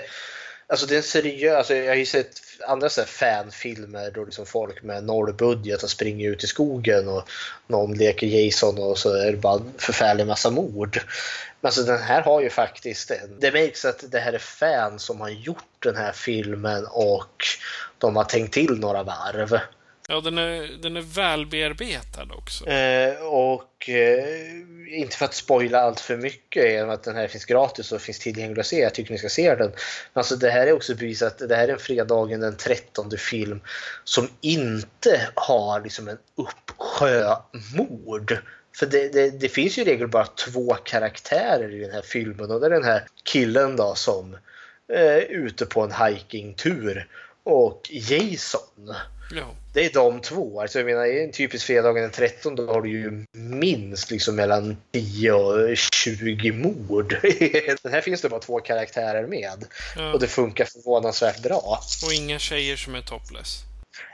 [0.68, 4.46] alltså det är en seriös, alltså jag har ju sett andra så fanfilmer då liksom
[4.46, 7.30] folk med noll budget och springer ut i skogen och
[7.68, 11.00] någon leker Jason och så är det bara en förfärlig massa mord.
[11.62, 15.30] Alltså den här har ju faktiskt det märks att det här är fan som har
[15.30, 17.44] gjort den här filmen och
[17.98, 19.60] de har tänkt till några varv.
[20.12, 22.68] Ja, den är, den är väl bearbetad också.
[22.68, 24.24] Eh, och eh,
[24.88, 28.20] inte för att spoila allt för mycket genom att den här finns gratis och finns
[28.20, 28.80] tillgänglig att se.
[28.80, 29.70] Jag tycker ni ska se den.
[29.70, 29.76] Men
[30.14, 33.62] alltså det här är också bevisat att det här är en fredagen den 13 film
[34.04, 37.36] som inte har liksom en uppsjö
[37.78, 38.38] mord.
[38.80, 42.52] För det, det, det finns ju i regel bara två karaktärer i den här filmen
[42.52, 44.34] och det är den här killen då som
[44.94, 47.08] eh, är ute på en hikingtur
[47.44, 48.94] och Jason.
[49.32, 49.56] Ja.
[49.74, 50.62] Det är de två.
[50.62, 54.36] Alltså jag menar, i en typisk fredagen den 13 då har du ju minst liksom
[54.36, 57.18] mellan 10 och 20 mord.
[57.84, 59.66] Den här finns det bara två karaktärer med.
[59.96, 60.14] Ja.
[60.14, 61.80] Och det funkar förvånansvärt bra.
[62.06, 63.69] Och inga tjejer som är topless.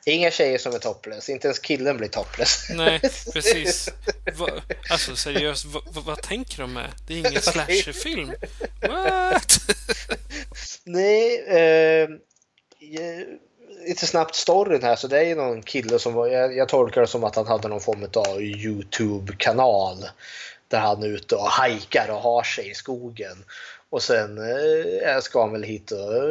[0.05, 1.29] Inga tjejer som är topless.
[1.29, 2.67] Inte ens killen blir topless.
[2.69, 2.99] Nej,
[3.33, 3.89] precis.
[4.37, 4.47] Va,
[4.89, 6.91] alltså seriöst, va, va, vad tänker de med?
[7.07, 8.33] Det är ingen slasherfilm.
[8.81, 9.59] What?
[10.83, 12.09] Nej, eh,
[12.99, 13.27] eh,
[13.87, 14.95] lite snabbt storyn här.
[14.95, 17.47] Så det är ju någon kille som var, jag, jag tolkar det som att han
[17.47, 20.09] hade någon form av Youtube-kanal.
[20.67, 23.43] Där han är ute och hajkar och har sig i skogen.
[23.95, 26.23] Och sen eh, ska han väl hit och eh,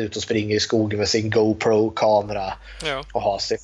[0.00, 2.52] ut och springer i skogen med sin GoPro-kamera
[2.84, 3.58] Ja, och ha sig.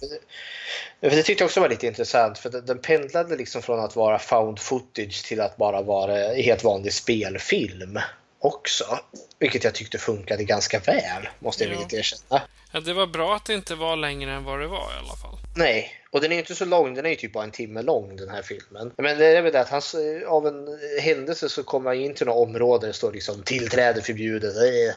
[1.01, 4.19] För det, tyckte jag också var lite intressant för den, pendlade liksom från att vara
[4.19, 7.99] found footage till att bara vara helt vanlig spelfilm.
[8.39, 8.85] också.
[9.39, 11.77] Vilket jag tyckte funkade ganska väl, måste jag Ja.
[11.77, 12.43] villigt erkänna.
[12.73, 15.17] Ja, det var bra att det inte var längre än vad det var i alla
[15.17, 15.39] fall.
[15.57, 16.95] Nej, och den är inte så lång.
[16.95, 18.93] Den är ju typ bara en timme lång den här filmen.
[18.97, 19.83] Men det är väl det att han,
[20.27, 24.03] av en händelse så kommer han in till några områden där det står liksom tillträde
[24.03, 24.57] förbjudet.
[24.57, 24.95] eh.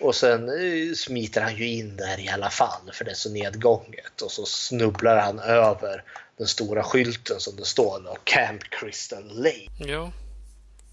[0.00, 3.30] Och sen eh, smiter han ju in där i alla fall för det är så
[3.30, 4.22] nedgånget.
[4.22, 6.04] Och så snubblar han över
[6.38, 9.68] den stora skylten som det står då, Camp Crystal Lake.
[9.78, 10.12] Ja,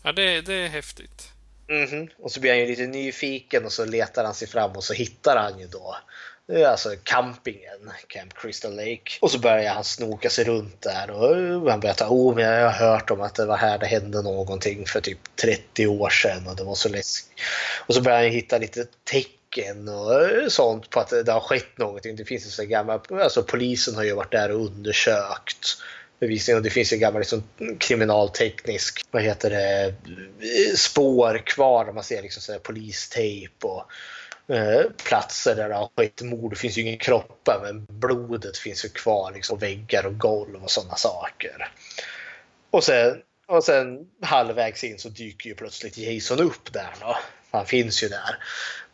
[0.04, 1.32] ja det, det är häftigt.
[1.68, 2.08] Mhm.
[2.18, 4.94] Och så blir han ju lite nyfiken och så letar han sig fram och så
[4.94, 6.00] hittar han ju då eh,
[6.68, 9.18] alltså campingen, Camp Crystal Lake.
[9.22, 12.70] Och så börjar han snoka sig runt där och uh, han berättar oh, men jag
[12.70, 16.48] har hört om att det var här det hände någonting för typ 30 år sedan
[16.48, 17.32] och det var så läskigt.
[17.88, 21.78] Och så börjar han hitta lite tecken och uh, sånt på att det har skett
[21.78, 22.16] någonting.
[22.16, 25.78] Det finns ju sån gamla, alltså polisen har ju varit där och undersökt
[26.20, 27.44] bevisning och det finns ju gammal liksom,
[27.80, 29.94] kriminalteknisk, vad heter det,
[30.78, 33.92] spår kvar där man ser liksom polistejp och
[34.50, 36.52] eh, platser där det har skett mord.
[36.52, 40.64] Det finns ju ingen kroppar men blodet finns ju kvar liksom, på väggar och golv
[40.64, 41.72] och sådana saker.
[42.72, 47.18] Och sen, och sen halvvägs in så dyker ju plötsligt Jason upp där då.
[47.52, 48.38] Han finns ju där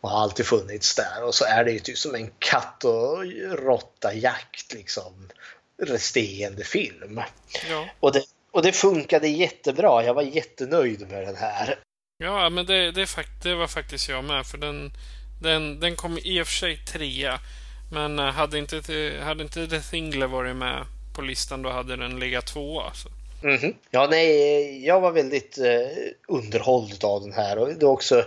[0.00, 3.24] och har alltid funnits där och så är det ju typ som en katt och
[3.50, 5.28] råtta jakt liksom
[5.82, 7.20] resterande film.
[7.70, 10.04] Ja, Och det, och det funkade jättebra.
[10.04, 11.78] Jag var jättenöjd med den här.
[12.18, 13.08] ja men det, det,
[13.42, 14.46] det var faktiskt jag med.
[14.46, 14.92] För den,
[15.42, 17.40] den, den kom i och för sig trea.
[17.92, 18.82] Men eh, hade inte,
[19.22, 22.84] hade inte The Thingler varit med på listan då hade den legat tvåa.
[22.84, 23.08] Alltså.
[23.42, 23.74] Mhm.
[23.90, 25.88] Ja, nej, jag var väldigt eh,
[26.28, 27.58] underhålld av den här.
[27.58, 28.24] Och det är också,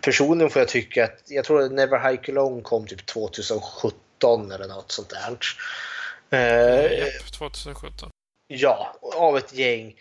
[0.00, 4.68] personligen får jag tycka att, jag tror att Never Hike Alone kom typ 2017 eller
[4.68, 5.38] något sånt där.
[6.30, 8.10] Eh, Japp, 2017.
[8.48, 9.94] Ja, av ett gäng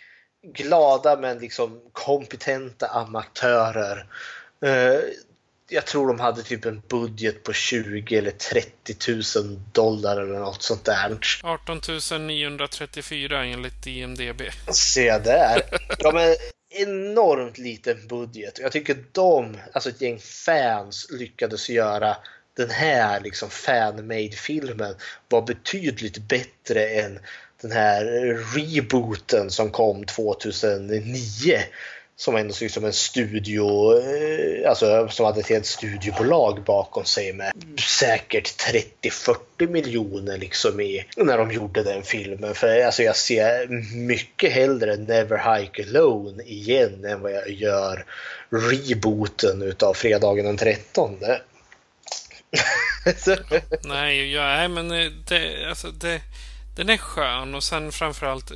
[0.47, 4.05] glada men liksom kompetenta amatörer.
[4.65, 4.99] Eh,
[5.69, 8.95] jag tror de hade typ en budget på 20 eller 30
[9.39, 11.17] 000 dollar eller något sånt där.
[11.43, 11.81] 18
[12.27, 14.41] 934 enligt IMDB.
[14.71, 15.61] Se där.
[15.99, 16.35] Ja, men
[16.69, 18.59] enormt liten budget.
[18.59, 22.17] Jag tycker de, alltså ett gäng fans, lyckades göra
[22.57, 24.95] den här liksom fan-made filmen
[25.29, 27.19] var betydligt bättre än
[27.61, 28.05] den här
[28.55, 31.59] rebooten som kom 2009.
[32.19, 37.05] Som ändå såg ut som en studio, eh, alltså som hade ett helt studiobolag bakom
[37.05, 37.51] sig med
[37.99, 38.61] säkert
[39.59, 42.55] 30-40 miljoner liksom i när de gjorde den filmen.
[42.55, 48.05] För alltså jag ser mycket hellre Never Hike Alone igen än vad jag gör
[48.49, 51.17] rebooten utav Fredagen den 13.
[53.83, 56.21] Nej, ja, nej men eh, det, alltså det,
[56.75, 58.51] den är skön och sen framförallt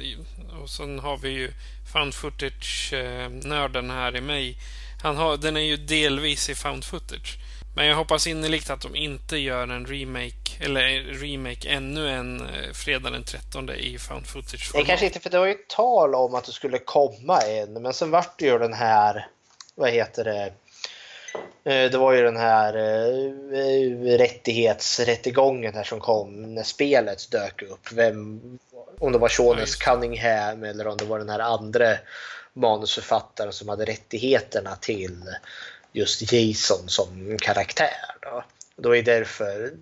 [0.62, 1.52] och sen har vi ju
[1.94, 4.58] found footage-nörden eh, här i mig.
[5.04, 7.38] Han har, den är ju delvis i found footage.
[7.76, 10.82] Men jag hoppas innerligt att de inte gör en remake, eller
[11.14, 15.40] remake ännu en eh, Fredag den 13 i found footage Nej, kanske inte för det
[15.40, 18.74] var ju tal om att det skulle komma en, men sen vart det ju den
[18.74, 19.28] här,
[19.76, 20.54] vad heter det,
[21.64, 27.92] det var ju den här eh, rättighetsrättegången här som kom när spelet dök upp.
[27.92, 28.42] Vem,
[29.00, 29.80] om det var det.
[29.80, 31.98] Cunningham eller om det var den här andra
[32.54, 35.22] manusförfattaren som hade rättigheterna till
[35.94, 38.16] just Jason som karaktär.
[38.22, 38.44] Då.
[38.76, 39.74] Det var ju därför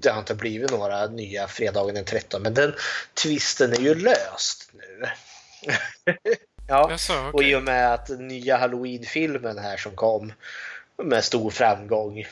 [0.00, 2.74] det har inte blivit några nya Fredagen den 13 men den
[3.22, 5.06] twisten är ju löst nu.
[6.70, 6.90] ja.
[6.90, 7.30] Jaså, okej.
[7.32, 10.32] Och i och med att den nya Halloween-filmen här som kom
[11.02, 12.24] med stor framgång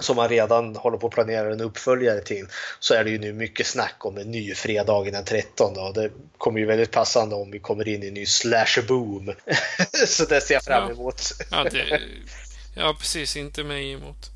[0.00, 2.46] som man redan håller på att planera en uppföljare till
[2.80, 6.10] så är det ju nu mycket snack om en ny fredagen den 13 och det
[6.38, 9.32] kommer ju väldigt passande om vi kommer in i en ny slasher boom.
[10.06, 10.94] så det ser jag fram Ja.
[10.94, 11.22] emot.
[11.50, 12.00] Ja, det,
[12.76, 13.36] ja, precis.
[13.36, 14.30] Inte mig emot.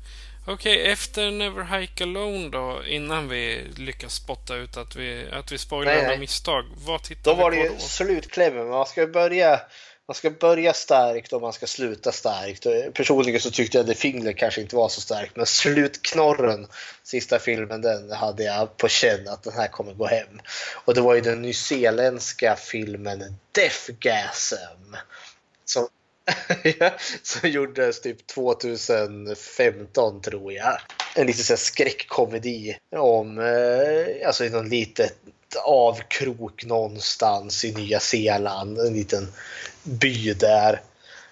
[0.45, 5.57] Okej, efter Never Hike Alone då, innan vi lyckas spotta ut att vi, att vi
[5.57, 6.19] spoilar nej.
[6.19, 6.65] misstag.
[6.75, 7.79] Vad tittar Då vi var det på ju då?
[7.79, 8.67] slutklämmen.
[8.67, 9.61] Man ska börja
[10.07, 12.93] man ska börja starkt och man ska sluta starkt.
[12.93, 16.67] Personligen så tyckte jag att The Fingler kanske inte var så starkt men slutknorren,
[17.03, 20.41] sista filmen, den hade jag på känn att den här kommer gå hem.
[20.85, 24.95] Och det var ju den nyzeeländska filmen Deathgasm.
[25.65, 25.87] Som,
[27.23, 30.77] som gjordes typ 2015 tror jag.
[31.15, 35.17] En liten så här skräckkomedi om eh, alltså i någon litet
[35.63, 38.79] avkrok någonstans i Nya Zeeland.
[38.79, 39.27] En liten
[39.83, 40.81] by där.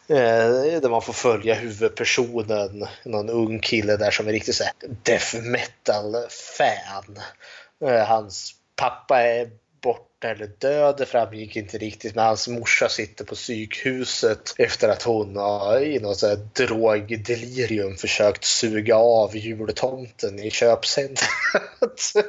[0.07, 4.73] Eh, där man får följa huvudpersonen, någon ung kille där som är riktigt så här
[5.03, 7.19] death metal fan.
[7.85, 9.49] Eh, hans pappa är
[10.19, 10.95] borta eller död.
[10.97, 12.15] Det framgick inte riktigt.
[12.15, 18.43] Men hans morsa sitter på psykhuset efter att hon har i något sånt drogdelirium försökt
[18.43, 21.29] suga av jultomten i köpcentret.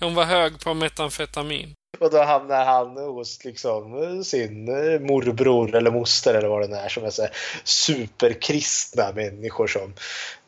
[0.00, 1.74] Hon var hög på metamfetamin.
[2.00, 6.88] Och då hamnar han hos liksom sin eh, morbror eller moster eller vad det är
[6.88, 7.28] som är så
[7.64, 9.94] superkristna människor som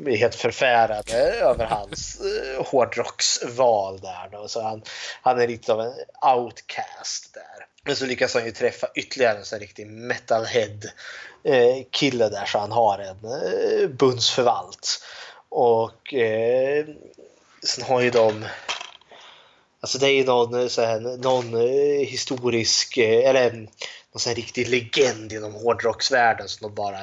[0.07, 4.29] är helt förfärade över hans eh, hårdrocksval där.
[4.33, 4.49] Då.
[4.49, 4.83] Så han,
[5.23, 5.95] han är lite av en
[6.37, 7.67] outcast där.
[7.85, 12.73] Men så lyckas han ju träffa ytterligare en sån riktig metalhead-kille eh, där så han
[12.73, 13.17] har en
[13.97, 15.05] bundsförvalt.
[15.49, 16.87] Och eh,
[17.63, 18.45] sen har ju de
[19.81, 23.61] Alltså det är ju någon, eh, så här, någon eh, historisk, eh, eller mm,
[24.13, 26.99] någon sån här riktig legend inom hårdrocksvärlden som de bara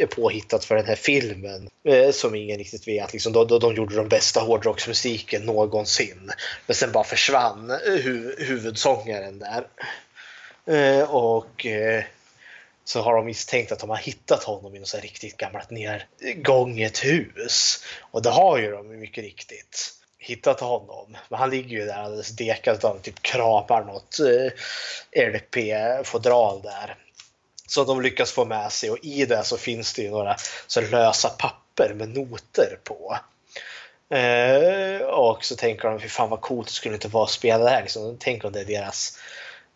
[0.00, 1.68] är påhittat för den här filmen.
[2.12, 3.12] Som ingen riktigt vet.
[3.12, 6.30] Liksom, de, de gjorde den bästa hårdrocksmusiken någonsin.
[6.66, 9.66] Men sen bara försvann hu huvudsångaren där.
[11.06, 11.66] Och
[12.84, 17.04] så har de misstänkt att de har hittat honom i något så riktigt gammalt nergånget
[17.04, 17.84] hus.
[18.00, 21.16] Och det har ju de mycket riktigt hittat honom.
[21.28, 26.96] Men han ligger ju där alldeles dekad och typ kramar något eh, LP-fodral där.
[27.66, 30.80] Så de lyckas få med sig och i det så finns det ju några så
[30.80, 33.18] lösa papper med noter på.
[34.16, 37.64] Eh, och så tänker de, fy fan vad coolt det skulle inte vara att spela
[37.64, 37.82] det här.
[37.82, 39.18] Liksom, tänk om det är deras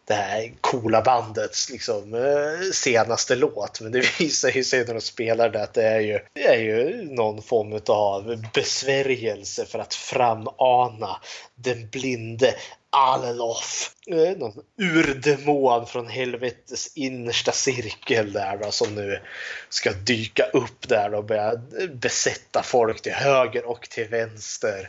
[0.05, 3.81] det här coola bandets liksom, eh, senaste låt.
[3.81, 7.03] Men det visar sig när de spelar det att det är ju, det är ju
[7.03, 11.21] någon form av besvärjelse för att framana
[11.55, 12.55] den blinde
[12.91, 13.91] Alelof.
[14.37, 19.21] Någon urdemon från helvetets innersta cirkel där då, som nu
[19.69, 21.53] ska dyka upp där och börja
[21.93, 24.89] besätta folk till höger och till vänster.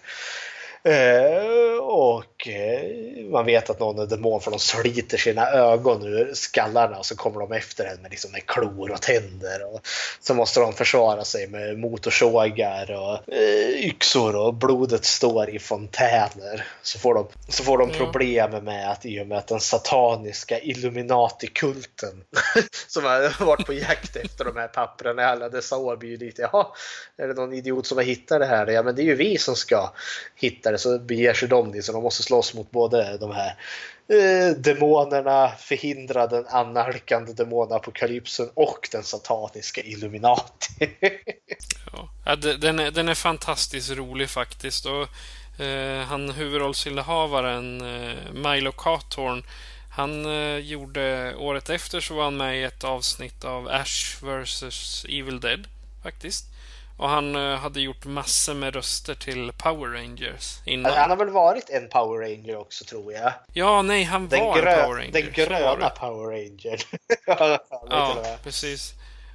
[0.86, 6.34] Eh, och eh, man vet att någon är demon för de sliter sina ögon ur
[6.34, 9.74] skallarna och så kommer de efter en med, liksom, med klor och tänder.
[9.74, 9.82] Och
[10.20, 16.68] så måste de försvara sig med motorsågar och eh, yxor och blodet står i fontäner.
[16.82, 20.60] Så får de, så får de problem med att i och med att den sataniska
[20.60, 22.24] Illuminati-kulten
[22.88, 26.42] som har varit på jakt efter de här pappren i alla dessa år blir lite,
[26.42, 26.68] jaha,
[27.18, 28.68] är det någon idiot som har hittat det här?
[28.68, 29.94] Ja, men det är ju vi som ska
[30.36, 31.86] hitta vidare så beger sig de dit.
[31.86, 33.56] Så de måste slåss mot både de här
[34.10, 40.90] eh, demonerna, förhindra den annalkande demonapokalypsen och den sataniska Illuminati.
[42.26, 44.86] ja, den, är, den är fantastiskt rolig faktiskt.
[44.86, 45.08] Och,
[45.62, 49.44] eh, han huvudrollsinnehavaren eh, Milo Cawthorn
[49.96, 55.06] han eh, gjorde, året efter så var han med i ett avsnitt av Ash vs
[55.10, 55.68] Evil Dead
[56.04, 56.53] faktiskt.
[56.98, 60.94] Och han uh, hade gjort massor med röster till Power Rangers innan.
[60.94, 63.34] Han har väl varit en Power Ranger också tror jag?
[63.54, 65.12] Ja, nej, han den var en Power Ranger.
[65.12, 66.82] Den gröna Power Ranger.
[67.90, 68.94] ja, precis.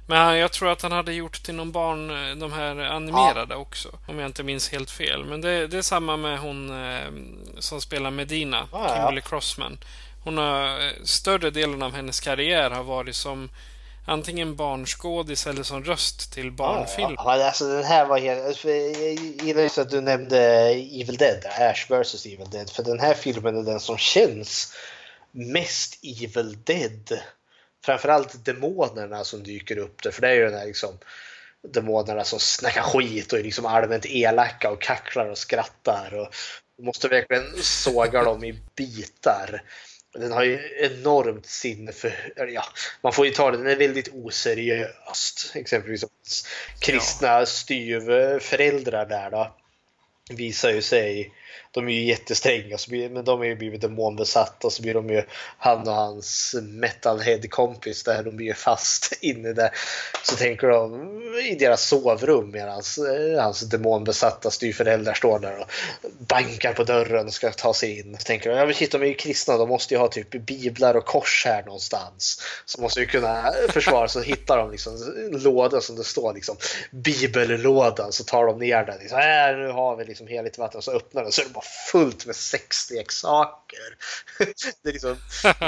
[0.09, 3.59] Men jag tror att han hade gjort till någon barn, eh, de här animerade ja.
[3.59, 3.89] också.
[4.07, 5.25] Om jag inte minns helt fel.
[5.25, 7.11] Men det, det är samma med hon eh,
[7.59, 9.29] som spelar Medina, ah, Kimberly ja.
[9.29, 9.77] Crossman.
[10.23, 13.49] Hon har, eh, större delen av hennes karriär har varit som
[14.05, 17.13] antingen barnskådis eller som röst till barnfilm.
[17.17, 17.45] Ja, ja.
[17.45, 18.63] Alltså, den här var helt...
[18.63, 20.39] Jag gillar just att du nämnde
[20.71, 22.69] Evil Dead, Ash vs Evil Dead.
[22.69, 24.73] För den här filmen är den som känns
[25.31, 27.19] mest Evil Dead.
[27.85, 30.11] Framförallt demonerna som dyker upp där.
[30.11, 30.97] För det är ju den här liksom
[31.67, 36.13] demonerna som snackar skit och är liksom allmänt elaka och kacklar och skrattar.
[36.13, 36.33] Och
[36.83, 39.63] måste verkligen såga dem i bitar.
[40.13, 42.63] Den har ju enormt sinne för, ja,
[43.01, 45.51] man får ju ta den är väldigt oseriöst.
[45.55, 46.05] Exempelvis
[46.79, 47.45] kristna ja.
[47.45, 49.55] styvföräldrar där då
[50.29, 51.33] visar ju sig
[51.71, 55.23] de är ju jättestränga, men de är ju blivit demonbesatta så blir de ju
[55.57, 59.69] han och hans metalhead-kompis där, de blir ju fast inne där.
[60.23, 62.99] Så tänker de mm, i deras sovrum medan hans,
[63.39, 65.67] hans demonbesatta styvföräldrar står där och
[66.27, 68.17] bankar på dörren och ska ta sig in.
[68.19, 70.31] Så tänker de, ja men shit de är ju kristna, de måste ju ha typ
[70.31, 72.41] biblar och kors här någonstans.
[72.65, 74.23] Så måste ju kunna försvara sig.
[74.23, 76.57] Så hittar de liksom en låda som det står liksom
[76.91, 78.99] bibellådan så tar de ner den.
[78.99, 81.58] Liksom, äh, nu har vi liksom heligt vatten så öppnar den så är det bara
[81.91, 83.97] fullt med sexleksaker.
[84.83, 85.17] Det är liksom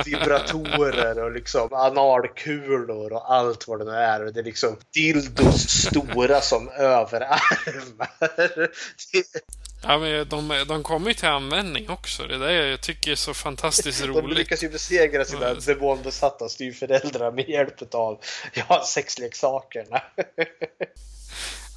[0.06, 4.20] vibratorer och liksom analkulor och allt vad det nu är.
[4.20, 8.10] Det är liksom dildos stora som överarmar.
[9.84, 12.28] Ja, men de, de kommer ju till användning också.
[12.28, 14.24] Det är det jag tycker är så fantastiskt roligt.
[14.24, 18.22] De lyckas ju besegra sina demonbesatta styvföräldrar med hjälp av
[18.54, 20.02] ja, sexleksakerna.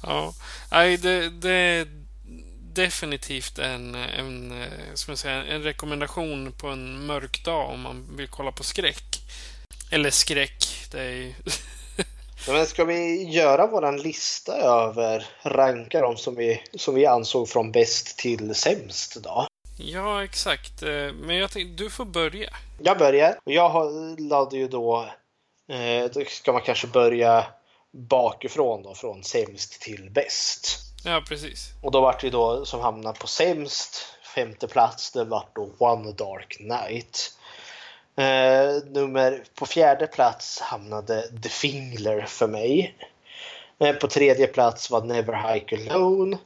[0.03, 0.33] ja,
[0.71, 1.87] nej, det, det
[2.75, 8.17] definitivt en, en, eh, ska man säga, en rekommendation på en mörk dag om man
[8.17, 9.21] vill kolla på skräck.
[9.91, 11.33] Eller skräck, det är ju...
[12.47, 17.71] Men ska vi göra våran lista över ranka dem som vi, som vi ansåg från
[17.71, 19.47] bäst till sämst då?
[19.77, 20.83] Ja, exakt.
[20.83, 22.49] Eh, men jag tänkte, du får börja.
[22.83, 23.39] Jag börjar.
[23.43, 25.09] Jag har, lade ju då,
[25.69, 27.45] eh, då ska man kanske börja
[27.91, 30.84] bakifrån då, från sämst till bäst.
[31.05, 31.69] Ja, precis.
[31.81, 36.11] Och då vart det då som hamnade på sämst, femte plats, det vart då One
[36.11, 37.31] Dark Night.
[38.17, 42.95] Eh, nummer, på fjärde plats hamnade The Fingler för mig.
[43.79, 46.37] Eh, på tredje plats var Never Hike Alone.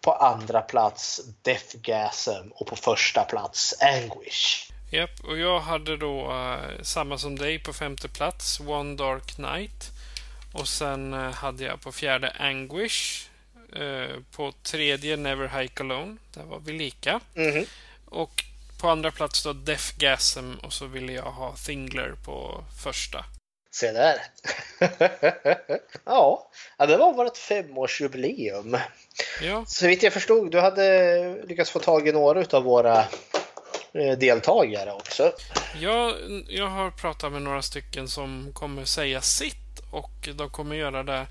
[0.00, 4.72] På andra plats Deathgasm och på första plats Anguish.
[4.90, 9.90] Japp, och jag hade då uh, samma som dig på femte plats, One Dark Night.
[10.52, 13.27] Och sen uh, hade jag på fjärde Anguish.
[13.76, 16.16] Uh, på tredje Never Hike Alone.
[16.34, 17.20] Där var vi lika.
[17.34, 17.64] Mhm.
[18.04, 18.44] Och
[18.80, 23.24] på andra plats då Deathgasm och så ville jag ha Thingler på första.
[23.70, 24.16] Se där.
[26.04, 28.78] ja, ja, det var vårt femårsjubileum.
[29.42, 32.98] Ja, Så vitt jag förstod, du hade lyckats få tag i några av våra
[33.92, 35.32] eh, deltagare också.
[35.80, 36.14] jag,
[36.48, 41.26] jag har pratat med några stycken som kommer säga sitt och de kommer göra det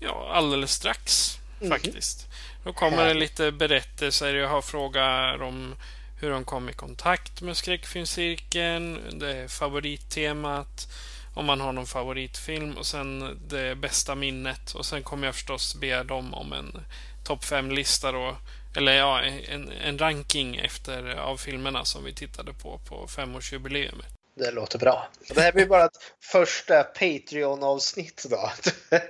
[0.00, 1.36] ja, alldeles strax
[1.68, 2.28] faktiskt.
[2.64, 4.34] Då kommer det lite berättelser.
[4.34, 5.74] Jag har frågat om
[6.20, 10.88] hur de kom i kontakt med skräckfilmscirkeln, det är favorittemat,
[11.34, 14.74] om man har någon favoritfilm och sen det bästa minnet.
[14.74, 16.80] Och sen kommer jag förstås be dem om en
[17.24, 18.36] topp 5-lista då.
[18.76, 24.15] Eller ja, en, en ranking efter av filmerna som vi tittade på på femårsjubileet.
[24.36, 25.08] Det låter bra.
[25.28, 28.52] Det här blir bara ett första Patreon-avsnitt då.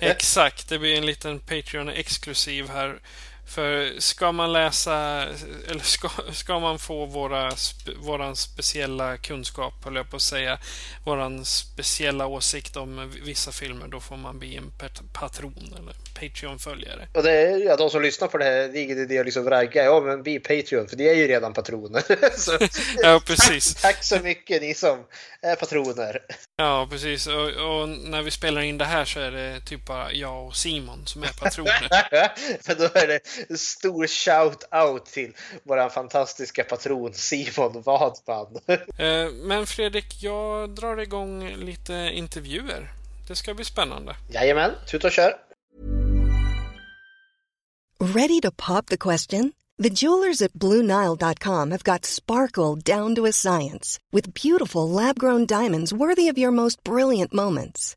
[0.00, 3.00] Exakt, det blir en liten Patreon-exklusiv här.
[3.46, 5.24] För ska man läsa,
[5.70, 7.52] eller ska, ska man få våra,
[7.96, 10.58] våran speciella kunskap, höll jag på att säga,
[11.04, 17.08] våran speciella åsikt om vissa filmer, då får man bli en pat- patron eller Patreon-följare.
[17.14, 19.50] Och det är ja, de som lyssnar på det här, det är idé att liksom
[19.50, 19.84] ragga.
[19.84, 22.02] Ja, men bli Patreon, för det är ju redan patroner.
[22.38, 22.58] så,
[23.02, 23.74] Ja, precis.
[23.74, 25.04] tack, tack så mycket ni som
[25.42, 26.20] är patroner.
[26.56, 27.26] Ja, precis.
[27.26, 30.56] Och, och när vi spelar in det här så är det typ bara jag och
[30.56, 31.88] Simon som är patroner.
[32.62, 33.20] För då är det
[33.56, 35.32] stor shout-out till
[35.62, 38.60] vår fantastiska patron Simon Wadman.
[38.98, 42.92] Eh, Men Fredrik, jag drar igång lite intervjuer.
[43.28, 44.16] Det ska bli spännande.
[44.30, 45.32] Jajamän, tut och kör!
[48.00, 49.52] Ready to pop the question?
[49.82, 55.46] The jewelers at BlueNile.com have got sparkle down to a science with beautiful lab grown
[55.46, 57.96] diamonds worthy of your most brilliant moments.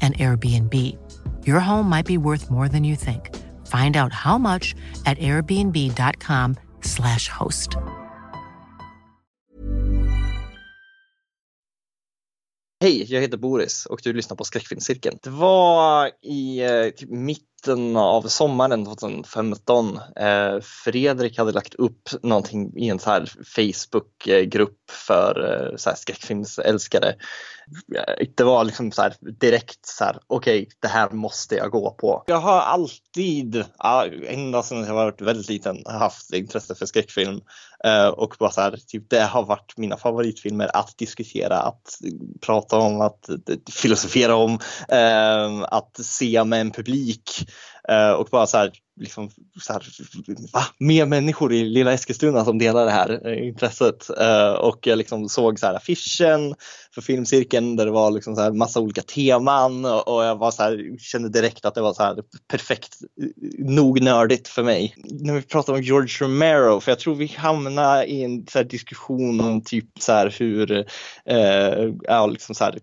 [0.00, 0.74] and Airbnb.
[1.46, 3.30] Your home might be worth more than you think.
[3.66, 4.74] Find out how much
[5.04, 7.76] at airbnb.com/slash host.
[12.80, 15.18] Hej, jag heter Boris och du lyssnar på Skräckfilmscirkeln.
[15.22, 17.10] Det var i eh, typ
[17.58, 20.00] mitten av sommaren 2015.
[20.16, 25.96] Eh, Fredrik hade lagt upp någonting i en så här Facebookgrupp för eh, så här
[25.96, 27.08] skräckfilmsälskare.
[27.96, 31.90] Eh, det var liksom så här direkt så här, okej, det här måste jag gå
[31.90, 32.24] på.
[32.26, 33.64] Jag har alltid,
[34.26, 37.40] ända sedan jag var väldigt liten, haft intresse för skräckfilm.
[37.84, 41.98] Eh, och bara så här, typ, det har varit mina favoritfilmer att diskutera, att
[42.40, 43.36] prata om, att eh,
[43.72, 47.47] filosofera om, eh, att se med en publik.
[47.90, 49.30] Eh, och bara så här, liksom,
[49.60, 49.82] så här,
[50.52, 50.62] va?
[50.78, 54.10] Mer människor i lilla Eskilstuna som delar det här eh, intresset.
[54.20, 56.54] Eh, och jag liksom såg så här affischen
[56.94, 60.50] för filmcirkeln där det var liksom så här massa olika teman och, och jag var
[60.50, 62.16] så här, kände direkt att det var så här
[62.50, 63.28] perfekt, eh,
[63.58, 64.94] nog nördigt för mig.
[64.96, 68.64] När vi pratar om George Romero, för jag tror vi hamnar i en så här
[68.64, 70.86] diskussion om typ så här hur,
[71.24, 72.78] eh, ja, liksom så här,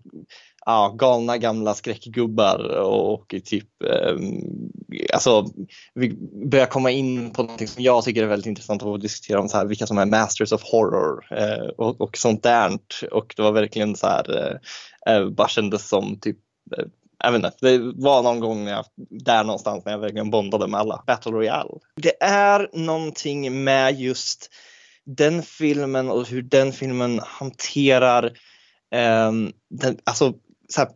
[0.66, 4.70] ja, galna gamla skräckgubbar och typ ehm,
[5.12, 5.46] alltså
[5.94, 6.16] vi
[6.50, 9.56] börjar komma in på något som jag tycker är väldigt intressant att diskutera om så
[9.56, 12.78] här, vilka som är masters of horror eh, och, och sånt där
[13.10, 16.38] och det var verkligen så här eh, eh, bara kändes som typ
[16.78, 16.84] eh,
[17.24, 20.66] jag vet inte, det var någon gång när jag, där någonstans när jag verkligen bondade
[20.66, 21.04] med alla.
[21.06, 21.78] Battle Royale.
[21.96, 24.50] Det är någonting med just
[25.04, 28.24] den filmen och hur den filmen hanterar
[28.94, 29.32] eh,
[29.70, 30.34] den, alltså,
[30.68, 30.88] så här,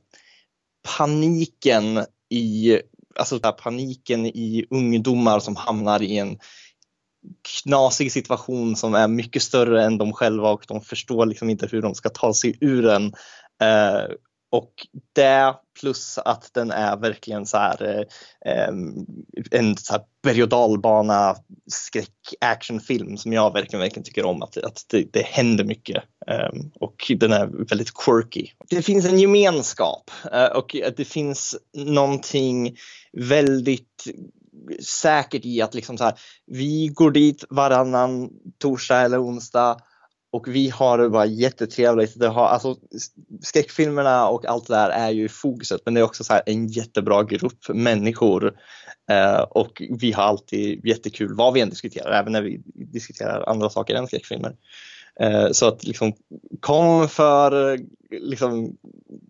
[0.98, 2.80] paniken i
[3.18, 6.38] alltså här, paniken i ungdomar som hamnar i en
[7.62, 11.82] knasig situation som är mycket större än de själva och de förstår liksom inte hur
[11.82, 13.04] de ska ta sig ur den.
[13.62, 14.14] Eh,
[14.50, 14.72] och
[15.12, 18.06] det plus att den är verkligen så här,
[18.46, 18.68] eh,
[19.50, 21.36] en så här berg och dalbana
[21.70, 24.42] skräck actionfilm som jag verkligen, verkligen tycker om.
[24.42, 28.46] Att, att det, det händer mycket eh, och den är väldigt quirky.
[28.70, 32.76] Det finns en gemenskap eh, och det finns någonting
[33.12, 34.04] väldigt
[34.84, 36.14] säkert i att liksom så här,
[36.46, 39.76] vi går dit varannan torsdag eller onsdag
[40.32, 42.18] och vi har det bara jättetrevligt.
[42.18, 42.76] Det har, alltså,
[43.42, 46.66] skräckfilmerna och allt det där är ju i fokuset men det är också så en
[46.68, 48.54] jättebra grupp människor
[49.10, 53.70] eh, och vi har alltid jättekul vad vi än diskuterar, även när vi diskuterar andra
[53.70, 54.56] saker än skräckfilmer.
[55.20, 56.12] Eh, så att liksom
[56.60, 57.78] kom för
[58.10, 58.76] liksom,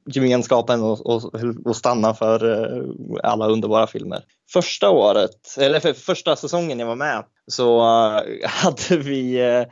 [0.07, 1.35] gemenskapen och, och,
[1.65, 2.85] och stanna för eh,
[3.23, 4.25] alla underbara filmer.
[4.53, 9.67] Första året, eller för första säsongen jag var med så uh, hade vi uh,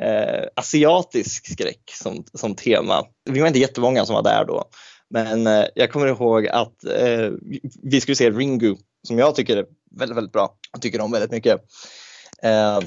[0.00, 3.04] eh, asiatisk skräck som, som tema.
[3.30, 4.64] Vi var inte jättemånga som var där då.
[5.10, 7.30] Men eh, jag kommer ihåg att eh,
[7.82, 8.76] vi skulle se Ringu
[9.08, 9.66] som jag tycker är
[9.98, 10.54] väldigt, väldigt bra.
[10.72, 11.60] och tycker om väldigt mycket.
[12.42, 12.78] Eh,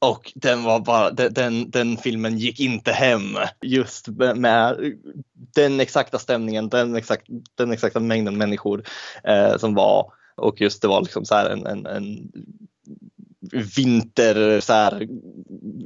[0.00, 4.76] och den var bara, den, den filmen gick inte hem just med
[5.54, 8.84] den exakta stämningen, den, exakt, den exakta mängden människor
[9.24, 12.32] eh, som var och just det var liksom så en, en, en
[13.76, 15.08] vinter, så här,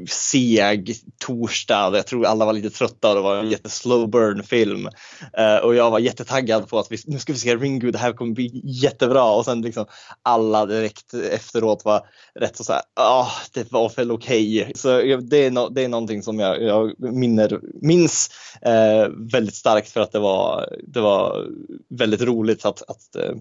[0.09, 0.95] seg
[1.27, 1.97] torsdag.
[1.97, 4.89] Jag tror alla var lite trötta och det var en jätteslow burn film.
[5.39, 8.13] Uh, och jag var jättetaggad på att vi, nu ska vi se Ringu, det här
[8.13, 9.25] kommer bli jättebra.
[9.25, 9.87] Och sen liksom
[10.23, 14.63] alla direkt efteråt var rätt så, såhär, ja ah, det var väl okej.
[14.63, 14.73] Okay.
[14.75, 14.89] Så
[15.21, 18.31] det är, no, det är någonting som jag, jag minner, minns
[18.67, 21.47] uh, väldigt starkt för att det var, det var
[21.89, 23.37] väldigt roligt att, att uh,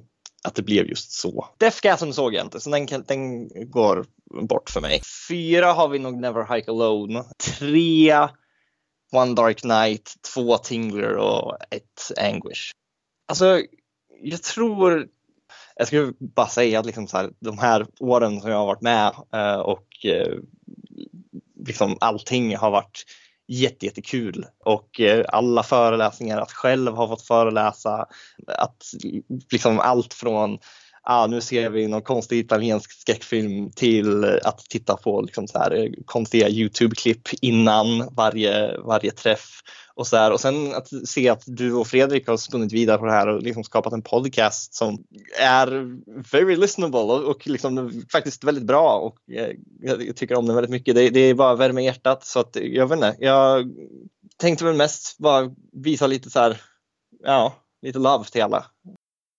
[0.46, 1.48] att det blev just så.
[1.58, 4.06] Deathgasm såg jag inte, så den, den går
[4.42, 5.02] bort för mig.
[5.30, 7.24] Fyra har vi nog Never Hike Alone.
[7.60, 8.28] Tre
[9.12, 12.72] One Dark Night, två Tingler och ett Anguish.
[13.28, 13.62] Alltså,
[14.22, 15.08] jag tror
[15.76, 18.82] jag skulle bara säga att liksom så här, de här åren som jag har varit
[18.82, 20.38] med eh, och eh,
[21.66, 23.04] liksom allting har varit
[23.48, 24.46] jättekul.
[24.66, 28.06] Och eh, alla föreläsningar, att själv ha fått föreläsa,
[28.48, 28.84] att
[29.52, 30.58] liksom allt från
[31.06, 35.60] ah, nu ser vi någon konstig italiensk skräckfilm till eh, att titta på liksom så
[35.60, 39.50] här, eh, konstiga Youtube-klipp innan varje, varje träff
[39.96, 40.32] och så här.
[40.32, 43.42] Och sen att se att du och Fredrik har spunnit vidare på det här och
[43.42, 45.04] liksom skapat en podcast som
[45.40, 45.68] är
[46.32, 49.50] very listenable och, och liksom faktiskt väldigt bra och eh,
[49.82, 50.96] jag tycker om den väldigt mycket.
[50.96, 53.16] Det, det är bara värme i hjärtat så att jag vet inte.
[53.20, 53.72] Jag
[54.38, 56.62] tänkte väl mest bara visa lite så här,
[57.24, 58.66] ja, lite love till alla.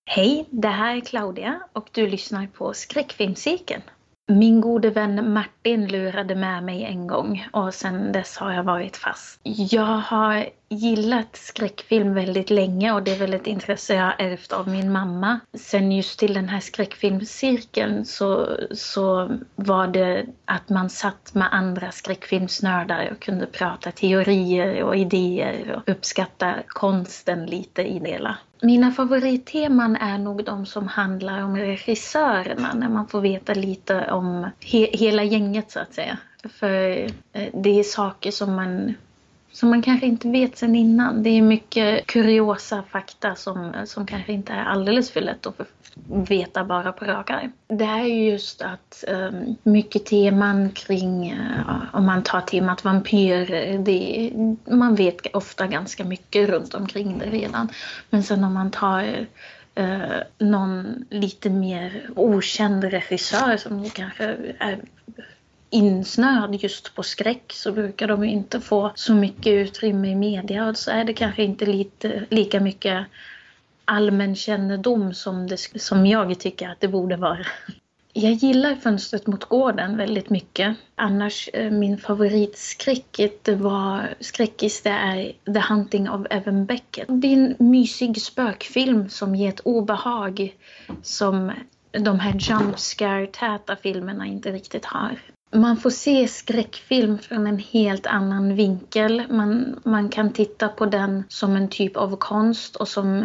[0.08, 3.82] Hej, det här är Claudia och du lyssnar på Skräckfilmscirkeln.
[4.28, 8.96] Min gode vän Martin lurade med mig en gång och sen dess har jag varit
[8.96, 9.40] fast.
[9.42, 14.52] Jag har gillat skräckfilm väldigt länge och det är väl ett intresse jag har ärvt
[14.52, 15.40] av min mamma.
[15.54, 21.90] Sen just till den här skräckfilmscirkeln så, så var det att man satt med andra
[21.90, 28.36] skräckfilmsnördar och kunde prata teorier och idéer och uppskatta konsten lite i det hela.
[28.62, 34.50] Mina favoritteman är nog de som handlar om regissörerna när man får veta lite om
[34.60, 36.18] he hela gänget så att säga.
[36.50, 38.94] För eh, det är saker som man
[39.56, 41.22] som man kanske inte vet sen innan.
[41.22, 45.60] Det är mycket kuriosa fakta som, som kanske inte är alldeles för lätt att
[46.28, 47.52] veta bara på rak arm.
[47.68, 53.78] Det är ju just att um, mycket teman kring, uh, om man tar temat vampyrer,
[53.78, 54.32] det,
[54.76, 57.68] man vet ofta ganska mycket runt omkring det redan.
[58.10, 59.26] Men sen om man tar
[59.80, 64.24] uh, någon lite mer okänd regissör som kanske
[64.58, 64.78] är
[65.70, 70.76] insnöad just på skräck så brukar de inte få så mycket utrymme i media och
[70.76, 73.06] så är det kanske inte lite, lika mycket
[73.84, 77.46] allmän kännedom som, det, som jag tycker att det borde vara.
[78.12, 80.76] Jag gillar Fönstret mot gården väldigt mycket.
[80.94, 87.06] Annars eh, min favoritskräck det var skräckis det är The Hunting of Evan Beckett.
[87.08, 90.54] Det är en mysig spökfilm som ger ett obehag
[91.02, 91.52] som
[91.90, 95.18] de här jump scare-täta filmerna inte riktigt har.
[95.54, 99.22] Man får se skräckfilm från en helt annan vinkel.
[99.30, 103.24] Man, man kan titta på den som en typ av konst och som,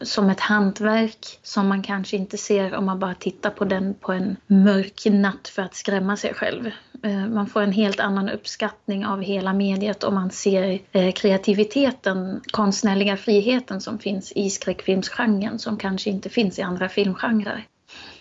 [0.00, 4.12] som ett hantverk som man kanske inte ser om man bara tittar på den på
[4.12, 6.70] en mörk natt för att skrämma sig själv.
[7.02, 12.40] Eh, man får en helt annan uppskattning av hela mediet om man ser eh, kreativiteten,
[12.50, 17.66] konstnärliga friheten som finns i skräckfilmsgenren som kanske inte finns i andra filmgenrer.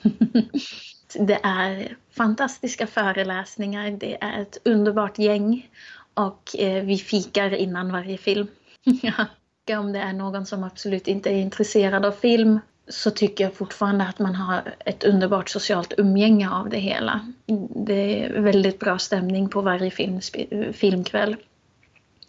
[1.20, 5.70] Det är fantastiska föreläsningar, det är ett underbart gäng
[6.14, 8.48] och eh, vi fikar innan varje film.
[9.80, 14.04] Om det är någon som absolut inte är intresserad av film så tycker jag fortfarande
[14.04, 17.20] att man har ett underbart socialt umgänge av det hela.
[17.76, 20.20] Det är väldigt bra stämning på varje film,
[20.74, 21.36] filmkväll.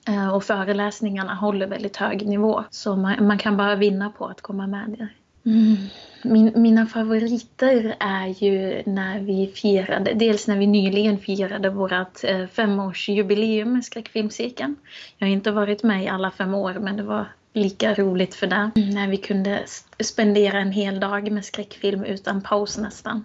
[0.09, 2.65] Eh, och föreläsningarna håller väldigt hög nivå.
[2.71, 5.09] Så man, man kan bara vinna på att komma med där.
[5.47, 5.77] Mm.
[6.23, 12.47] Min, mina favoriter är ju när vi firade, dels när vi nyligen firade vårt eh,
[12.47, 14.77] femårsjubileum med skräckfilmscirkeln.
[15.19, 18.47] Jag har inte varit med i alla fem år men det var lika roligt för
[18.47, 18.71] det.
[18.77, 19.65] Mm, när vi kunde
[20.01, 23.25] spendera en hel dag med skräckfilm utan paus nästan.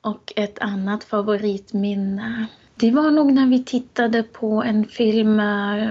[0.00, 5.90] Och ett annat favoritminne, det var nog när vi tittade på en film eh,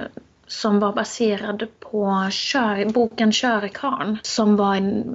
[0.51, 5.05] som var baserad på kör, boken Körkarn som var en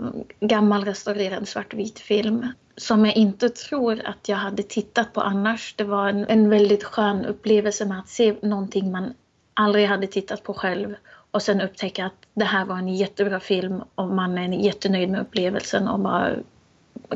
[0.40, 5.74] gammal restaurerad svartvit film som jag inte tror att jag hade tittat på annars.
[5.76, 9.14] Det var en, en väldigt skön upplevelse med att se någonting man
[9.54, 10.94] aldrig hade tittat på själv
[11.30, 15.20] och sen upptäcka att det här var en jättebra film och man är jättenöjd med
[15.20, 16.34] upplevelsen och bara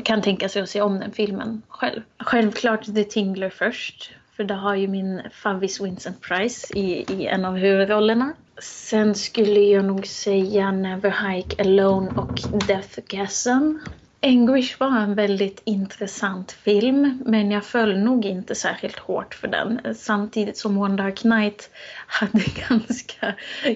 [0.03, 2.01] kan tänka sig att se om den filmen själv.
[2.19, 4.11] Självklart The Tingler först
[4.41, 8.33] för det har ju min favvis Vincent Price i, i en av huvudrollerna.
[8.61, 13.77] Sen skulle jag nog säga Never Hike Alone och Death Gasm.
[14.23, 19.95] Anguish var en väldigt intressant film men jag föll nog inte särskilt hårt för den.
[19.95, 21.69] Samtidigt som One Dark Knight
[22.07, 23.33] hade ganska,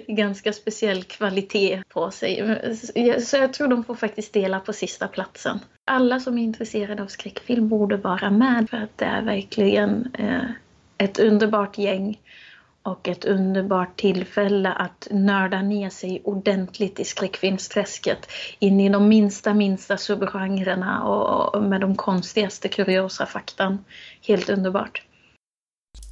[0.07, 2.59] ganska speciell kvalitet på sig.
[3.21, 5.59] Så jag tror de får faktiskt dela på sista platsen.
[5.85, 10.49] Alla som är intresserade av skräckfilm borde vara med för att det är verkligen eh,
[10.97, 12.19] ett underbart gäng
[12.85, 19.53] och ett underbart tillfälle att nörda ner sig ordentligt i skräckfilmsträsket in i de minsta,
[19.53, 23.85] minsta subgenrerna och med de konstigaste kuriosa faktan.
[24.21, 25.01] Helt underbart.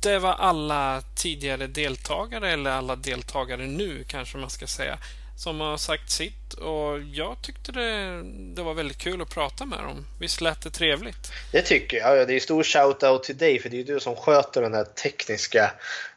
[0.04, 4.98] Det var alla tidigare deltagare, eller alla deltagare nu kanske man ska säga,
[5.38, 8.22] som har sagt sitt och jag tyckte det,
[8.56, 10.06] det var väldigt kul att prata med dem.
[10.20, 11.32] Visst lät det trevligt?
[11.52, 12.28] Det tycker jag.
[12.28, 15.72] Det är stor shout-out till dig för det är du som sköter den här tekniska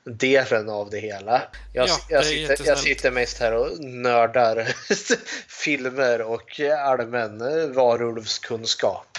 [0.07, 1.43] delen av det hela.
[1.73, 4.75] Jag, ja, jag, sitter, jag sitter mest här och nördar
[5.49, 7.39] filmer och allmän
[7.73, 9.19] varulvskunskap.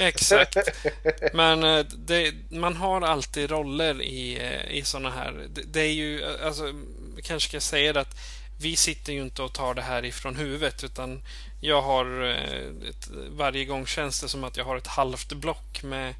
[0.00, 0.56] Exakt.
[1.32, 5.48] Men eh, det, man har alltid roller i, eh, i sådana här...
[5.54, 6.72] Det, det är ju, alltså,
[7.22, 8.16] kanske ska jag säga det att
[8.60, 11.22] vi sitter ju inte och tar det här ifrån huvudet utan
[11.60, 15.82] jag har eh, ett, varje gång känns det som att jag har ett halvt block
[15.82, 16.14] med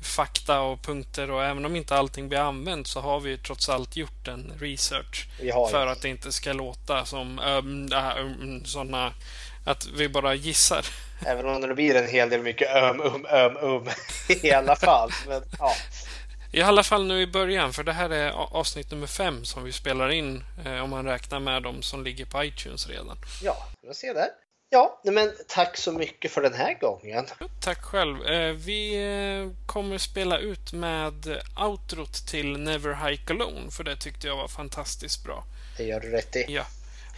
[0.00, 3.96] fakta och punkter och även om inte allting blir använt så har vi trots allt
[3.96, 5.28] gjort en research
[5.70, 9.12] för att det inte ska låta som um, um, sådana
[9.64, 10.86] att vi bara gissar.
[11.26, 13.88] Även om det blir en hel del mycket um, um, um, um
[14.42, 15.10] i alla fall.
[15.26, 15.74] Men, ja.
[16.52, 19.72] I alla fall nu i början, för det här är avsnitt nummer fem som vi
[19.72, 23.18] spelar in eh, om man räknar med de som ligger på iTunes redan.
[23.42, 24.30] Ja, jag ser det.
[24.70, 27.26] Ja, men tack så mycket för den här gången.
[27.60, 28.26] Tack själv.
[28.26, 34.26] Eh, vi eh, kommer spela ut med outrot till Never Hike Alone, för det tyckte
[34.26, 35.44] jag var fantastiskt bra.
[35.76, 36.44] Det gör du rätt i.
[36.48, 36.64] Ja.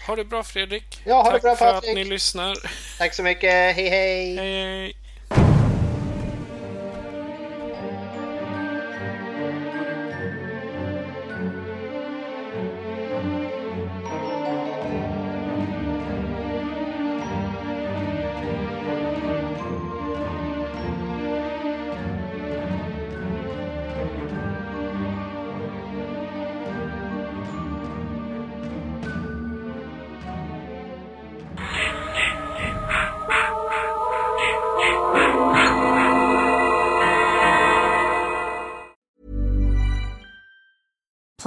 [0.07, 1.03] Ha det bra Fredrik.
[1.05, 2.57] Ja, ha Tack det bra för att ni lyssnar.
[2.99, 3.53] Tack så mycket.
[3.53, 4.37] Hej hej.
[4.37, 4.97] Hej hej.